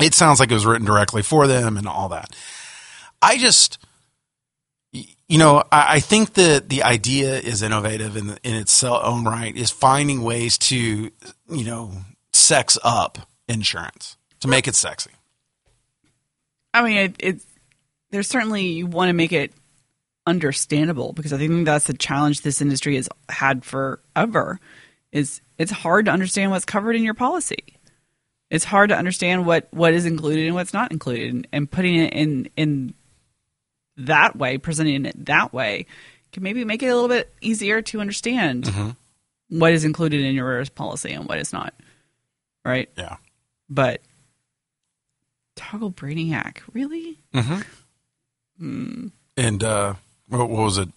it 0.00 0.14
sounds 0.14 0.40
like 0.40 0.50
it 0.50 0.54
was 0.54 0.66
written 0.66 0.86
directly 0.86 1.22
for 1.22 1.46
them 1.46 1.76
and 1.76 1.86
all 1.86 2.10
that. 2.10 2.34
I 3.22 3.38
just, 3.38 3.78
you 4.92 5.38
know, 5.38 5.64
I, 5.72 5.94
I 5.94 6.00
think 6.00 6.34
that 6.34 6.68
the 6.68 6.82
idea 6.82 7.38
is 7.38 7.62
innovative 7.62 8.16
in, 8.16 8.36
in 8.42 8.54
its 8.54 8.82
own 8.84 9.24
right, 9.24 9.56
is 9.56 9.70
finding 9.70 10.22
ways 10.22 10.58
to, 10.58 10.76
you 10.76 11.64
know, 11.64 11.92
sex 12.32 12.78
up 12.84 13.18
insurance 13.48 14.16
to 14.40 14.48
make 14.48 14.68
it 14.68 14.74
sexy. 14.74 15.10
I 16.74 16.82
mean, 16.82 16.96
it, 16.98 17.16
it 17.18 17.40
there's 18.10 18.28
certainly 18.28 18.66
you 18.66 18.86
want 18.86 19.08
to 19.08 19.14
make 19.14 19.32
it 19.32 19.52
understandable 20.26 21.12
because 21.12 21.32
I 21.32 21.38
think 21.38 21.64
that's 21.64 21.86
the 21.86 21.94
challenge 21.94 22.42
this 22.42 22.60
industry 22.60 22.96
has 22.96 23.08
had 23.28 23.64
forever 23.64 24.60
is 25.12 25.40
it's 25.58 25.70
hard 25.70 26.06
to 26.06 26.10
understand 26.10 26.50
what's 26.50 26.64
covered 26.64 26.96
in 26.96 27.02
your 27.02 27.14
policy. 27.14 27.78
It's 28.50 28.64
hard 28.64 28.90
to 28.90 28.96
understand 28.96 29.46
what, 29.46 29.68
what 29.72 29.94
is 29.94 30.06
included 30.06 30.46
and 30.46 30.54
what's 30.54 30.72
not 30.72 30.92
included, 30.92 31.32
and, 31.32 31.48
and 31.52 31.70
putting 31.70 31.96
it 31.96 32.12
in 32.12 32.48
in 32.56 32.94
that 33.96 34.36
way, 34.36 34.58
presenting 34.58 35.06
it 35.06 35.26
that 35.26 35.52
way, 35.52 35.86
can 36.32 36.42
maybe 36.42 36.64
make 36.64 36.82
it 36.82 36.88
a 36.88 36.94
little 36.94 37.08
bit 37.08 37.32
easier 37.40 37.82
to 37.82 38.00
understand 38.00 38.64
mm-hmm. 38.64 39.58
what 39.58 39.72
is 39.72 39.84
included 39.84 40.20
in 40.20 40.34
your 40.34 40.64
policy 40.66 41.12
and 41.12 41.28
what 41.28 41.38
is 41.38 41.52
not. 41.52 41.74
Right? 42.64 42.88
Yeah. 42.96 43.16
But 43.68 44.00
toggle 45.56 45.90
brainiac, 45.90 46.58
really? 46.72 47.18
Mm-hmm. 47.34 47.60
Hmm. 48.58 49.06
And 49.36 49.64
uh, 49.64 49.94
what, 50.28 50.48
what 50.48 50.64
was 50.64 50.78
it? 50.78 50.88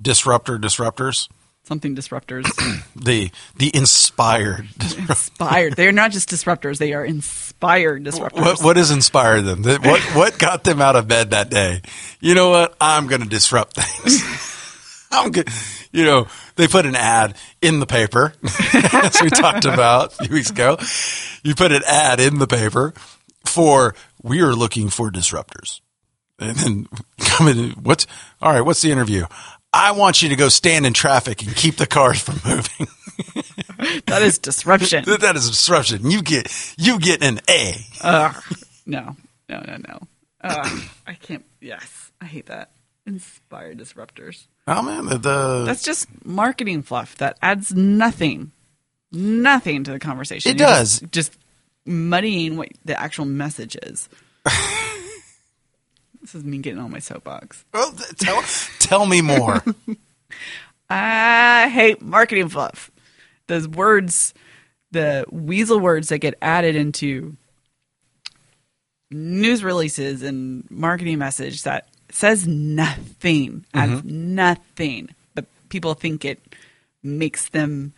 Disruptor 0.00 0.58
disruptors. 0.58 1.28
Something 1.64 1.94
disruptors. 1.94 2.46
The 2.98 3.30
the 3.56 3.70
inspired. 3.74 4.66
inspired. 4.98 5.76
They 5.76 5.86
are 5.86 5.92
not 5.92 6.10
just 6.10 6.28
disruptors; 6.28 6.78
they 6.78 6.94
are 6.94 7.04
inspired 7.04 8.04
disruptors. 8.04 8.40
What 8.40 8.60
what 8.62 8.76
has 8.76 8.90
inspired 8.90 9.42
them? 9.42 9.62
What 9.62 10.00
what 10.16 10.38
got 10.38 10.64
them 10.64 10.82
out 10.82 10.96
of 10.96 11.06
bed 11.06 11.30
that 11.30 11.48
day? 11.48 11.82
You 12.20 12.34
know 12.34 12.50
what? 12.50 12.74
I'm 12.80 13.06
going 13.06 13.22
to 13.22 13.28
disrupt 13.28 13.74
things. 13.76 15.06
I'm 15.12 15.30
good. 15.30 15.48
You 15.92 16.04
know, 16.04 16.26
they 16.56 16.66
put 16.66 16.86
an 16.86 16.96
ad 16.96 17.36
in 17.62 17.78
the 17.80 17.86
paper, 17.86 18.34
as 18.74 19.22
we 19.22 19.30
talked 19.30 19.64
about 19.64 20.12
a 20.14 20.24
few 20.24 20.34
weeks 20.34 20.50
ago. 20.50 20.76
You 21.44 21.54
put 21.54 21.70
an 21.70 21.82
ad 21.86 22.18
in 22.20 22.38
the 22.38 22.46
paper 22.48 22.94
for 23.46 23.94
we 24.22 24.40
are 24.40 24.54
looking 24.54 24.90
for 24.90 25.10
disruptors, 25.10 25.80
and 26.38 26.56
then 26.56 26.86
come 27.20 27.48
in. 27.48 27.70
What's 27.72 28.06
all 28.40 28.52
right? 28.52 28.60
What's 28.60 28.82
the 28.82 28.90
interview? 28.90 29.26
I 29.72 29.92
want 29.92 30.22
you 30.22 30.28
to 30.30 30.36
go 30.36 30.48
stand 30.48 30.86
in 30.86 30.94
traffic 30.94 31.42
and 31.42 31.54
keep 31.54 31.76
the 31.76 31.86
cars 31.86 32.20
from 32.20 32.40
moving. 32.50 32.86
That 34.06 34.22
is 34.22 34.38
disruption. 34.38 35.04
that 35.20 35.36
is 35.36 35.48
disruption. 35.48 36.10
You 36.10 36.22
get 36.22 36.52
you 36.78 36.98
get 36.98 37.22
an 37.22 37.40
A. 37.48 37.74
Ugh. 38.02 38.42
No, 38.86 39.16
no, 39.48 39.62
no, 39.66 39.76
no. 39.88 40.00
Ugh. 40.42 40.82
I 41.06 41.14
can't. 41.14 41.44
Yes, 41.60 42.12
I 42.20 42.24
hate 42.26 42.46
that. 42.46 42.70
Inspired 43.06 43.78
disruptors. 43.78 44.46
Oh 44.66 44.82
man, 44.82 45.06
the, 45.06 45.18
the 45.18 45.64
That's 45.64 45.82
just 45.82 46.08
marketing 46.24 46.82
fluff 46.82 47.16
that 47.16 47.38
adds 47.40 47.74
nothing, 47.74 48.52
nothing 49.10 49.84
to 49.84 49.92
the 49.92 49.98
conversation. 49.98 50.52
It 50.52 50.58
You're 50.58 50.68
does. 50.68 51.00
just, 51.00 51.12
just 51.12 51.38
muddying 51.86 52.56
what 52.56 52.68
the 52.84 53.00
actual 53.00 53.24
message 53.24 53.76
is. 53.82 54.08
this 56.32 56.42
is 56.42 56.44
me 56.44 56.58
getting 56.58 56.78
on 56.78 56.90
my 56.90 56.98
soapbox. 56.98 57.64
well, 57.72 57.90
th- 57.90 58.10
tell 58.18 58.42
tell 58.78 59.06
me 59.06 59.22
more. 59.22 59.62
I 60.90 61.68
hate 61.68 62.02
marketing 62.02 62.50
fluff. 62.50 62.90
Those 63.46 63.66
words, 63.66 64.34
the 64.90 65.24
weasel 65.30 65.80
words 65.80 66.08
that 66.08 66.18
get 66.18 66.34
added 66.42 66.76
into 66.76 67.36
news 69.10 69.64
releases 69.64 70.22
and 70.22 70.70
marketing 70.70 71.18
message 71.18 71.62
that 71.62 71.88
says 72.10 72.46
nothing, 72.46 73.64
adds 73.72 74.02
mm-hmm. 74.02 74.34
nothing, 74.34 75.08
but 75.34 75.46
people 75.70 75.94
think 75.94 76.26
it 76.26 76.40
makes 77.02 77.48
them 77.48 77.94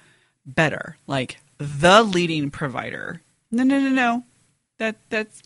better. 0.47 0.97
Like 1.09 1.39
the 1.59 2.05
leading 2.05 2.53
provider. 2.53 3.23
No, 3.51 3.65
no, 3.65 3.81
no, 3.81 3.89
no. 3.89 4.25
That 4.79 4.97
that's 5.09 5.43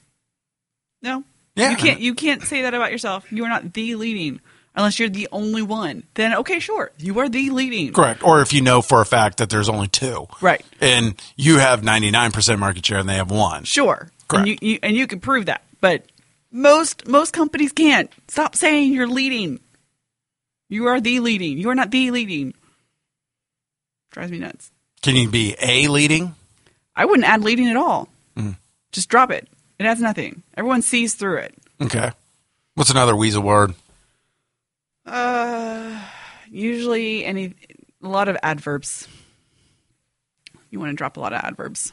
no. 1.00 1.24
Yeah. 1.56 1.70
You 1.70 1.76
can't 1.76 2.00
you 2.00 2.14
can't 2.14 2.42
say 2.42 2.62
that 2.62 2.74
about 2.74 2.90
yourself. 2.92 3.30
You 3.30 3.44
are 3.44 3.48
not 3.48 3.72
the 3.72 3.94
leading 3.94 4.40
unless 4.74 4.98
you're 4.98 5.08
the 5.08 5.28
only 5.30 5.62
one. 5.62 6.02
Then 6.14 6.34
okay, 6.34 6.58
sure. 6.58 6.90
You 6.98 7.18
are 7.20 7.28
the 7.28 7.50
leading. 7.50 7.92
Correct. 7.92 8.22
Or 8.24 8.40
if 8.40 8.52
you 8.52 8.60
know 8.60 8.82
for 8.82 9.00
a 9.00 9.06
fact 9.06 9.38
that 9.38 9.50
there's 9.50 9.68
only 9.68 9.86
two, 9.88 10.26
Right. 10.40 10.64
and 10.80 11.14
you 11.36 11.58
have 11.58 11.82
99% 11.82 12.58
market 12.58 12.84
share 12.84 12.98
and 12.98 13.08
they 13.08 13.14
have 13.16 13.30
one. 13.30 13.64
Sure. 13.64 14.10
Correct. 14.26 14.48
And 14.48 14.60
you, 14.62 14.68
you 14.72 14.78
and 14.82 14.96
you 14.96 15.06
can 15.06 15.20
prove 15.20 15.46
that. 15.46 15.62
But 15.80 16.06
most 16.50 17.06
most 17.06 17.32
companies 17.32 17.72
can't. 17.72 18.10
Stop 18.28 18.56
saying 18.56 18.92
you're 18.92 19.06
leading. 19.06 19.60
You 20.68 20.86
are 20.86 21.00
the 21.00 21.20
leading. 21.20 21.58
You 21.58 21.70
are 21.70 21.74
not 21.74 21.90
the 21.92 22.10
leading. 22.10 22.54
Drives 24.10 24.30
me 24.32 24.38
nuts. 24.38 24.70
Can 25.02 25.14
you 25.16 25.28
be 25.28 25.54
a 25.60 25.88
leading? 25.88 26.34
I 26.96 27.04
wouldn't 27.04 27.28
add 27.28 27.42
leading 27.42 27.68
at 27.68 27.76
all. 27.76 28.08
Mm. 28.36 28.56
Just 28.92 29.08
drop 29.08 29.30
it. 29.30 29.46
It 29.84 29.88
adds 29.88 30.00
nothing. 30.00 30.42
Everyone 30.56 30.80
sees 30.80 31.12
through 31.12 31.36
it. 31.36 31.54
Okay. 31.78 32.10
What's 32.74 32.88
another 32.88 33.14
weasel 33.14 33.42
word? 33.42 33.74
Uh, 35.04 36.00
usually 36.50 37.22
any 37.22 37.52
a 38.02 38.08
lot 38.08 38.28
of 38.30 38.38
adverbs. 38.42 39.06
You 40.70 40.80
want 40.80 40.92
to 40.92 40.96
drop 40.96 41.18
a 41.18 41.20
lot 41.20 41.34
of 41.34 41.44
adverbs. 41.44 41.92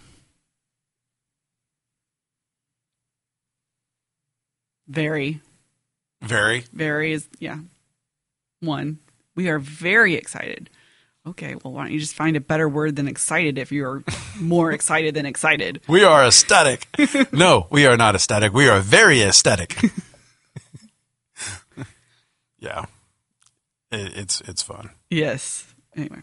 Very, 4.88 5.42
Very. 6.22 6.64
very 6.72 7.12
is 7.12 7.28
yeah. 7.40 7.58
One. 8.62 9.00
We 9.36 9.50
are 9.50 9.60
very 9.60 10.16
excited. 10.16 10.70
Okay, 11.28 11.54
well, 11.64 11.74
why 11.74 11.84
don't 11.84 11.92
you 11.92 12.00
just 12.00 12.16
find 12.16 12.36
a 12.36 12.42
better 12.42 12.68
word 12.68 12.96
than 12.96 13.08
excited 13.08 13.60
if 13.60 13.72
you're 13.72 14.04
more 14.40 14.72
excited 14.72 15.14
than 15.14 15.28
excited? 15.28 15.82
We 15.88 16.04
are 16.04 16.26
ecstatic. 16.26 16.88
no, 17.32 17.68
we 17.70 17.86
are 17.86 17.96
not 17.96 18.16
ecstatic. 18.16 18.54
We 18.54 18.68
are 18.68 18.80
very 18.80 19.22
ecstatic. 19.22 19.78
yeah. 22.60 22.86
It, 23.92 24.18
it's 24.18 24.42
it's 24.42 24.62
fun. 24.64 24.90
Yes. 25.10 25.66
Anyway, 25.96 26.20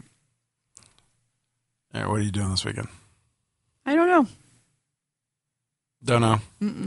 All 1.93 2.01
right, 2.01 2.09
what 2.09 2.19
are 2.19 2.23
you 2.23 2.31
doing 2.31 2.49
this 2.49 2.65
weekend? 2.65 2.87
I 3.85 3.95
don't 3.95 4.07
know. 4.07 4.27
Don't 6.03 6.21
know. 6.21 6.39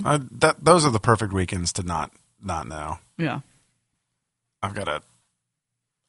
I, 0.04 0.20
that 0.32 0.64
those 0.64 0.84
are 0.84 0.90
the 0.90 1.00
perfect 1.00 1.32
weekends 1.32 1.72
to 1.74 1.82
not 1.82 2.10
not 2.42 2.66
know. 2.66 2.98
Yeah. 3.16 3.40
I've 4.62 4.74
got 4.74 4.88
a 4.88 5.02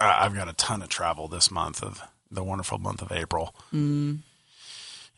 I've 0.03 0.35
got 0.35 0.49
a 0.49 0.53
ton 0.53 0.81
of 0.81 0.89
travel 0.89 1.27
this 1.27 1.51
month 1.51 1.83
of 1.83 2.01
the 2.29 2.43
wonderful 2.43 2.77
month 2.77 3.01
of 3.01 3.11
April. 3.11 3.55
Mm. 3.73 4.19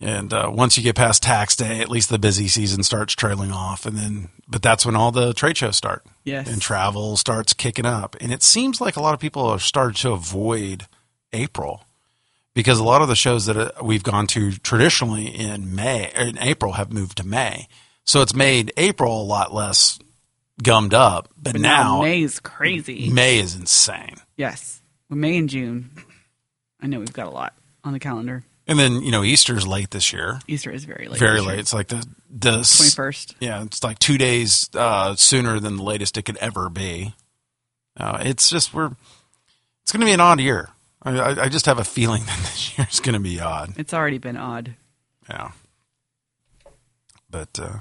And 0.01 0.33
uh, 0.33 0.51
once 0.53 0.77
you 0.77 0.83
get 0.83 0.95
past 0.95 1.23
tax 1.23 1.55
day, 1.55 1.79
at 1.79 1.89
least 1.89 2.09
the 2.09 2.19
busy 2.19 2.49
season 2.49 2.83
starts 2.83 3.13
trailing 3.13 3.51
off, 3.51 3.85
and 3.85 3.97
then 3.97 4.29
but 4.47 4.61
that's 4.61 4.85
when 4.85 4.95
all 4.95 5.11
the 5.11 5.33
trade 5.33 5.57
shows 5.57 5.77
start. 5.77 6.05
Yes. 6.25 6.51
and 6.51 6.59
travel 6.59 7.17
starts 7.17 7.53
kicking 7.53 7.85
up. 7.85 8.15
And 8.19 8.33
it 8.33 8.41
seems 8.41 8.81
like 8.81 8.95
a 8.95 9.01
lot 9.01 9.13
of 9.13 9.19
people 9.19 9.45
are 9.45 9.59
starting 9.59 9.93
to 9.97 10.11
avoid 10.11 10.87
April 11.31 11.85
because 12.55 12.79
a 12.79 12.83
lot 12.83 13.03
of 13.03 13.07
the 13.07 13.15
shows 13.15 13.45
that 13.45 13.55
uh, 13.55 13.71
we've 13.83 14.01
gone 14.01 14.25
to 14.27 14.53
traditionally 14.53 15.27
in 15.27 15.75
May 15.75 16.11
in 16.15 16.39
April 16.39 16.73
have 16.73 16.91
moved 16.91 17.17
to 17.17 17.25
May. 17.25 17.67
So 18.05 18.21
it's 18.21 18.33
made 18.33 18.73
April 18.75 19.21
a 19.21 19.23
lot 19.23 19.53
less 19.53 19.99
gummed 20.61 20.93
up. 20.93 21.29
But, 21.37 21.53
But 21.53 21.61
now, 21.61 22.01
now 22.01 22.03
is 22.05 22.39
crazy. 22.39 23.09
May 23.09 23.39
is 23.39 23.55
insane. 23.55 24.15
Yes. 24.37 24.81
Well, 25.09 25.17
May 25.17 25.37
and 25.37 25.49
June. 25.49 25.89
I 26.81 26.87
know 26.87 26.99
we've 26.99 27.13
got 27.13 27.27
a 27.27 27.31
lot 27.31 27.53
on 27.83 27.93
the 27.93 27.99
calendar. 27.99 28.43
And 28.67 28.79
then, 28.79 29.03
you 29.03 29.11
know, 29.11 29.23
Easter's 29.23 29.67
late 29.67 29.91
this 29.91 30.11
year. 30.11 30.39
Easter 30.47 30.71
is 30.71 30.85
very 30.85 31.07
late. 31.07 31.19
Very 31.19 31.35
this 31.37 31.43
year. 31.43 31.51
late. 31.51 31.59
It's 31.59 31.73
like 31.73 31.87
the 31.87 32.05
the 32.29 32.57
21st. 32.59 33.35
Yeah, 33.39 33.63
it's 33.63 33.83
like 33.83 33.99
two 33.99 34.17
days 34.17 34.69
uh, 34.73 35.15
sooner 35.15 35.59
than 35.59 35.77
the 35.77 35.83
latest 35.83 36.17
it 36.17 36.23
could 36.23 36.37
ever 36.37 36.69
be. 36.69 37.13
Uh, 37.95 38.17
it's 38.21 38.49
just 38.49 38.73
we're. 38.73 38.91
It's 39.83 39.91
going 39.91 40.01
to 40.01 40.07
be 40.07 40.13
an 40.13 40.19
odd 40.19 40.39
year. 40.39 40.69
I, 41.03 41.11
I, 41.19 41.43
I 41.43 41.49
just 41.49 41.67
have 41.67 41.77
a 41.77 41.83
feeling 41.83 42.23
that 42.25 42.39
this 42.39 42.75
year 42.77 42.87
is 42.91 42.99
going 42.99 43.13
to 43.13 43.19
be 43.19 43.39
odd. 43.39 43.73
It's 43.77 43.93
already 43.93 44.17
been 44.17 44.35
odd. 44.35 44.75
Yeah. 45.29 45.51
But 47.29 47.59
uh, 47.59 47.79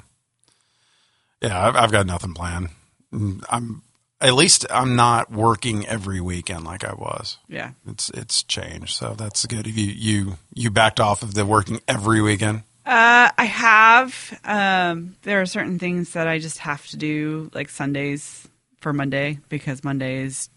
yeah, 1.43 1.69
I've, 1.69 1.77
I've 1.77 1.93
got 1.93 2.07
nothing 2.07 2.35
planned. 2.35 2.69
Mm, 3.13 3.45
I'm 3.49 3.83
at 4.21 4.35
least 4.35 4.65
I'm 4.71 4.97
not 4.97 5.31
working 5.31 5.87
every 5.87 6.21
weekend 6.21 6.65
like 6.65 6.85
I 6.85 6.95
was. 6.95 7.39
Yeah. 7.49 7.73
It's 7.87 8.11
it's 8.11 8.43
changed, 8.43 8.95
so 8.95 9.15
that's 9.17 9.45
good. 9.47 9.67
You 9.67 9.73
you 9.85 10.39
you 10.55 10.71
backed 10.71 11.01
off 11.01 11.23
of 11.23 11.35
the 11.35 11.45
working 11.45 11.81
every 11.87 12.23
weekend. 12.23 12.63
Uh, 12.87 13.31
I 13.37 13.45
have. 13.45 14.39
Um, 14.45 15.17
there 15.23 15.41
are 15.41 15.47
certain 15.47 15.79
things 15.79 16.13
that 16.13 16.29
I 16.29 16.39
just 16.39 16.59
have 16.59 16.87
to 16.89 16.97
do, 16.97 17.51
like 17.55 17.71
Sundays 17.71 18.47
for 18.81 18.93
Monday, 18.93 19.39
because 19.49 19.83
Monday 19.83 20.23
is 20.23 20.51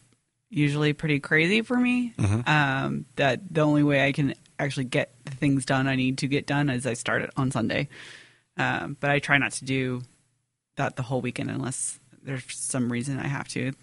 usually 0.49 0.93
pretty 0.93 1.19
crazy 1.19 1.61
for 1.61 1.77
me. 1.77 2.13
Um, 2.45 3.05
that 3.15 3.41
the 3.53 3.61
only 3.61 3.83
way 3.83 4.05
I 4.05 4.11
can 4.11 4.33
actually 4.59 4.85
get 4.85 5.13
the 5.25 5.31
things 5.31 5.65
done 5.65 5.87
I 5.87 5.95
need 5.95 6.17
to 6.19 6.27
get 6.27 6.47
done 6.47 6.69
is 6.69 6.85
I 6.85 6.93
start 6.93 7.21
it 7.21 7.31
on 7.37 7.51
Sunday. 7.51 7.87
Um, 8.57 8.97
but 8.99 9.09
I 9.09 9.19
try 9.19 9.37
not 9.37 9.51
to 9.53 9.65
do 9.65 10.01
that 10.77 10.95
the 10.95 11.03
whole 11.03 11.21
weekend 11.21 11.49
unless 11.51 11.99
there's 12.23 12.43
some 12.49 12.91
reason 12.91 13.19
I 13.19 13.27
have 13.27 13.47
to, 13.49 13.73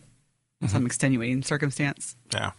some 0.63 0.69
mm-hmm. 0.69 0.87
extenuating 0.87 1.43
circumstance. 1.43 2.17
Yeah. 2.33 2.53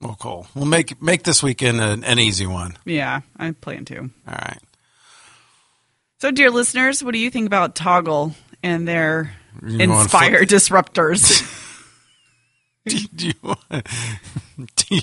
Well, 0.00 0.16
cool. 0.20 0.46
We'll 0.54 0.66
make 0.66 1.00
make 1.00 1.22
this 1.22 1.42
weekend 1.42 1.80
an, 1.80 2.04
an 2.04 2.18
easy 2.18 2.46
one. 2.46 2.76
Yeah, 2.84 3.20
I 3.38 3.52
plan 3.52 3.84
to. 3.86 3.98
All 4.00 4.10
right. 4.28 4.60
So, 6.18 6.30
dear 6.30 6.50
listeners, 6.50 7.02
what 7.02 7.12
do 7.12 7.18
you 7.18 7.30
think 7.30 7.46
about 7.46 7.74
Toggle 7.74 8.34
and 8.62 8.86
their 8.86 9.32
You 9.66 9.88
wanna 9.88 10.08
disruptors? 10.08 11.42
do, 12.86 12.98
do 13.14 13.26
you 13.26 13.34
want, 13.42 13.86
do 14.76 14.96
you, 14.96 15.02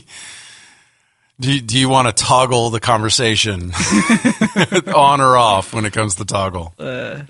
Do 1.44 1.52
you, 1.54 1.60
do 1.60 1.78
you 1.78 1.90
want 1.90 2.08
to 2.08 2.14
toggle 2.24 2.70
the 2.70 2.80
conversation 2.80 3.74
on 4.96 5.20
or 5.20 5.36
off 5.36 5.74
when 5.74 5.84
it 5.84 5.92
comes 5.92 6.16
to 6.16 6.24
toggle? 6.26 6.74
That 6.78 7.28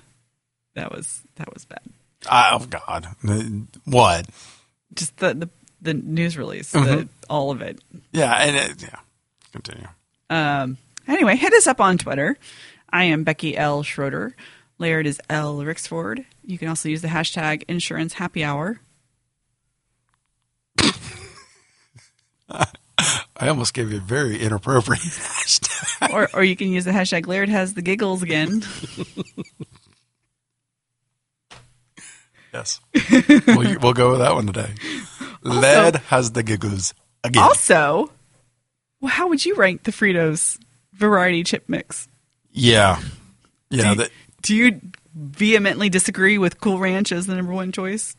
was 0.92 1.22
that 1.36 1.52
was 1.52 1.64
bad. 1.64 1.80
Oh 2.30 2.64
God, 2.70 3.08
what? 3.84 4.26
Just 4.94 5.16
the 5.16 5.34
the, 5.34 5.50
the 5.82 5.94
news 5.94 6.38
release, 6.38 6.72
Mm-hmm. 6.72 6.84
the, 6.86 7.08
all 7.28 7.50
of 7.50 7.60
it. 7.60 7.80
Yeah, 8.12 8.32
and 8.34 8.54
it, 8.56 8.82
yeah. 8.82 9.00
Continue. 9.52 9.88
Um, 10.30 10.76
anyway, 11.08 11.34
hit 11.36 11.52
us 11.52 11.66
up 11.66 11.80
on 11.80 11.98
Twitter. 11.98 12.36
I 12.90 13.04
am 13.04 13.24
Becky 13.24 13.56
L. 13.56 13.82
Schroeder. 13.82 14.36
Laird 14.78 15.06
is 15.08 15.20
L. 15.28 15.58
Rixford. 15.58 16.24
You 16.44 16.56
can 16.58 16.68
also 16.68 16.88
use 16.88 17.02
the 17.02 17.08
hashtag 17.08 17.64
insurance 17.68 18.14
happy 18.14 18.44
hour. 18.44 18.78
I 23.36 23.48
almost 23.48 23.74
gave 23.74 23.90
you 23.90 23.98
a 23.98 24.00
very 24.00 24.38
inappropriate 24.40 25.02
hashtag. 25.02 26.12
or, 26.12 26.28
or 26.34 26.44
you 26.44 26.56
can 26.56 26.68
use 26.68 26.84
the 26.84 26.90
hashtag 26.92 27.26
Laird 27.26 27.48
has 27.48 27.74
the 27.74 27.82
giggles 27.82 28.22
again. 28.22 28.62
Yes, 32.52 32.80
we'll, 33.48 33.78
we'll 33.80 33.92
go 33.94 34.10
with 34.12 34.20
that 34.20 34.34
one 34.34 34.46
today. 34.46 34.74
Laird 35.42 35.96
has 35.96 36.32
the 36.32 36.44
giggles 36.44 36.94
again. 37.24 37.42
Also, 37.42 38.12
well, 39.00 39.10
how 39.10 39.28
would 39.28 39.44
you 39.44 39.56
rank 39.56 39.82
the 39.82 39.90
Fritos 39.90 40.58
variety 40.92 41.42
chip 41.42 41.64
mix? 41.68 42.08
yeah, 42.52 43.00
yeah. 43.70 43.82
Do 43.82 43.88
you, 43.88 43.94
that, 43.96 44.10
do 44.42 44.54
you 44.54 44.80
vehemently 45.14 45.88
disagree 45.88 46.38
with 46.38 46.60
Cool 46.60 46.78
Ranch 46.78 47.10
as 47.10 47.26
the 47.26 47.34
number 47.34 47.52
one 47.52 47.72
choice? 47.72 48.14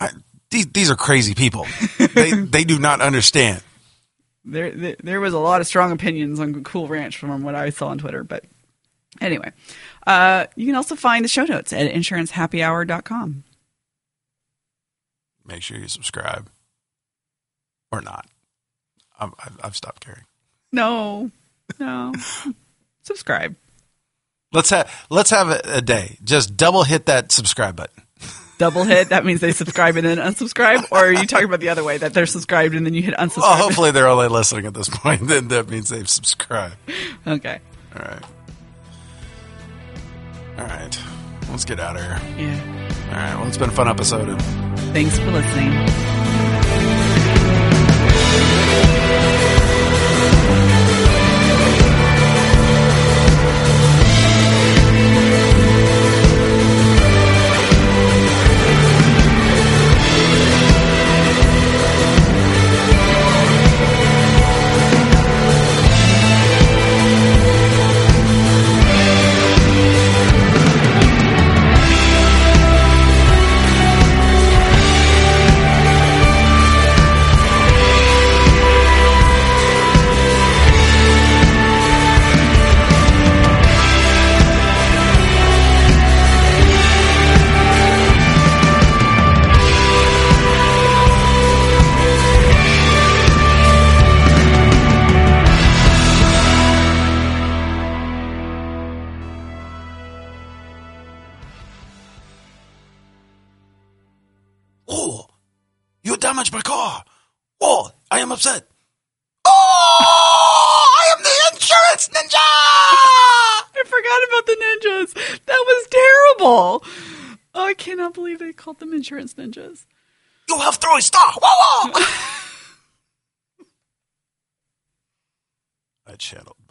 I, 0.00 0.10
these 0.50 0.66
these 0.68 0.90
are 0.90 0.96
crazy 0.96 1.34
people. 1.34 1.66
they 2.14 2.32
they 2.32 2.64
do 2.64 2.78
not 2.78 3.00
understand. 3.00 3.62
There, 4.44 4.70
there, 4.70 4.96
there 5.02 5.20
was 5.20 5.34
a 5.34 5.38
lot 5.38 5.60
of 5.60 5.66
strong 5.66 5.92
opinions 5.92 6.40
on 6.40 6.62
Cool 6.64 6.88
Ranch 6.88 7.18
from 7.18 7.42
what 7.42 7.54
I 7.54 7.68
saw 7.70 7.88
on 7.88 7.98
Twitter. 7.98 8.24
But 8.24 8.44
anyway, 9.20 9.52
uh, 10.06 10.46
you 10.56 10.64
can 10.66 10.74
also 10.74 10.96
find 10.96 11.22
the 11.22 11.28
show 11.28 11.44
notes 11.44 11.72
at 11.72 11.92
insurancehappyhour.com. 11.92 13.44
Make 15.44 15.62
sure 15.62 15.78
you 15.78 15.88
subscribe 15.88 16.48
or 17.90 18.00
not. 18.00 18.26
I've, 19.18 19.34
I've, 19.38 19.60
I've 19.64 19.76
stopped 19.76 20.04
caring. 20.04 20.24
No, 20.72 21.30
no, 21.78 22.12
subscribe. 23.02 23.56
Let's 24.52 24.70
have 24.70 25.06
let's 25.10 25.30
have 25.30 25.50
a, 25.50 25.60
a 25.64 25.82
day. 25.82 26.18
Just 26.24 26.56
double 26.56 26.84
hit 26.84 27.06
that 27.06 27.32
subscribe 27.32 27.76
button. 27.76 28.02
Double 28.58 28.82
hit. 28.82 29.10
That 29.10 29.24
means 29.24 29.40
they 29.40 29.52
subscribe 29.52 29.96
and 29.96 30.04
then 30.06 30.18
unsubscribe. 30.18 30.84
Or 30.90 30.98
are 30.98 31.12
you 31.12 31.26
talking 31.26 31.46
about 31.46 31.60
the 31.60 31.68
other 31.68 31.84
way 31.84 31.98
that 31.98 32.12
they're 32.12 32.26
subscribed 32.26 32.74
and 32.74 32.84
then 32.84 32.92
you 32.92 33.02
hit 33.02 33.14
unsubscribe? 33.14 33.42
Well, 33.42 33.56
hopefully 33.56 33.90
they're 33.92 34.08
only 34.08 34.26
listening 34.28 34.66
at 34.66 34.74
this 34.74 34.88
point. 34.88 35.28
Then 35.28 35.48
that 35.48 35.68
means 35.68 35.90
they've 35.90 36.08
subscribed. 36.08 36.76
Okay. 37.26 37.60
All 37.94 38.02
right. 38.02 38.22
All 40.58 40.64
right. 40.64 41.00
Let's 41.50 41.64
get 41.64 41.78
out 41.78 41.96
of 41.96 42.02
here. 42.02 42.20
Yeah. 42.36 43.08
All 43.10 43.14
right. 43.14 43.34
Well, 43.36 43.46
it's 43.46 43.58
been 43.58 43.70
a 43.70 43.72
fun 43.72 43.86
episode. 43.88 44.36
Thanks 44.92 45.18
for 45.18 45.30
listening. 45.30 45.72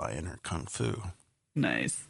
By 0.08 0.14
inner 0.14 0.40
kung 0.42 0.68
fu. 0.68 1.04
Nice. 1.54 2.08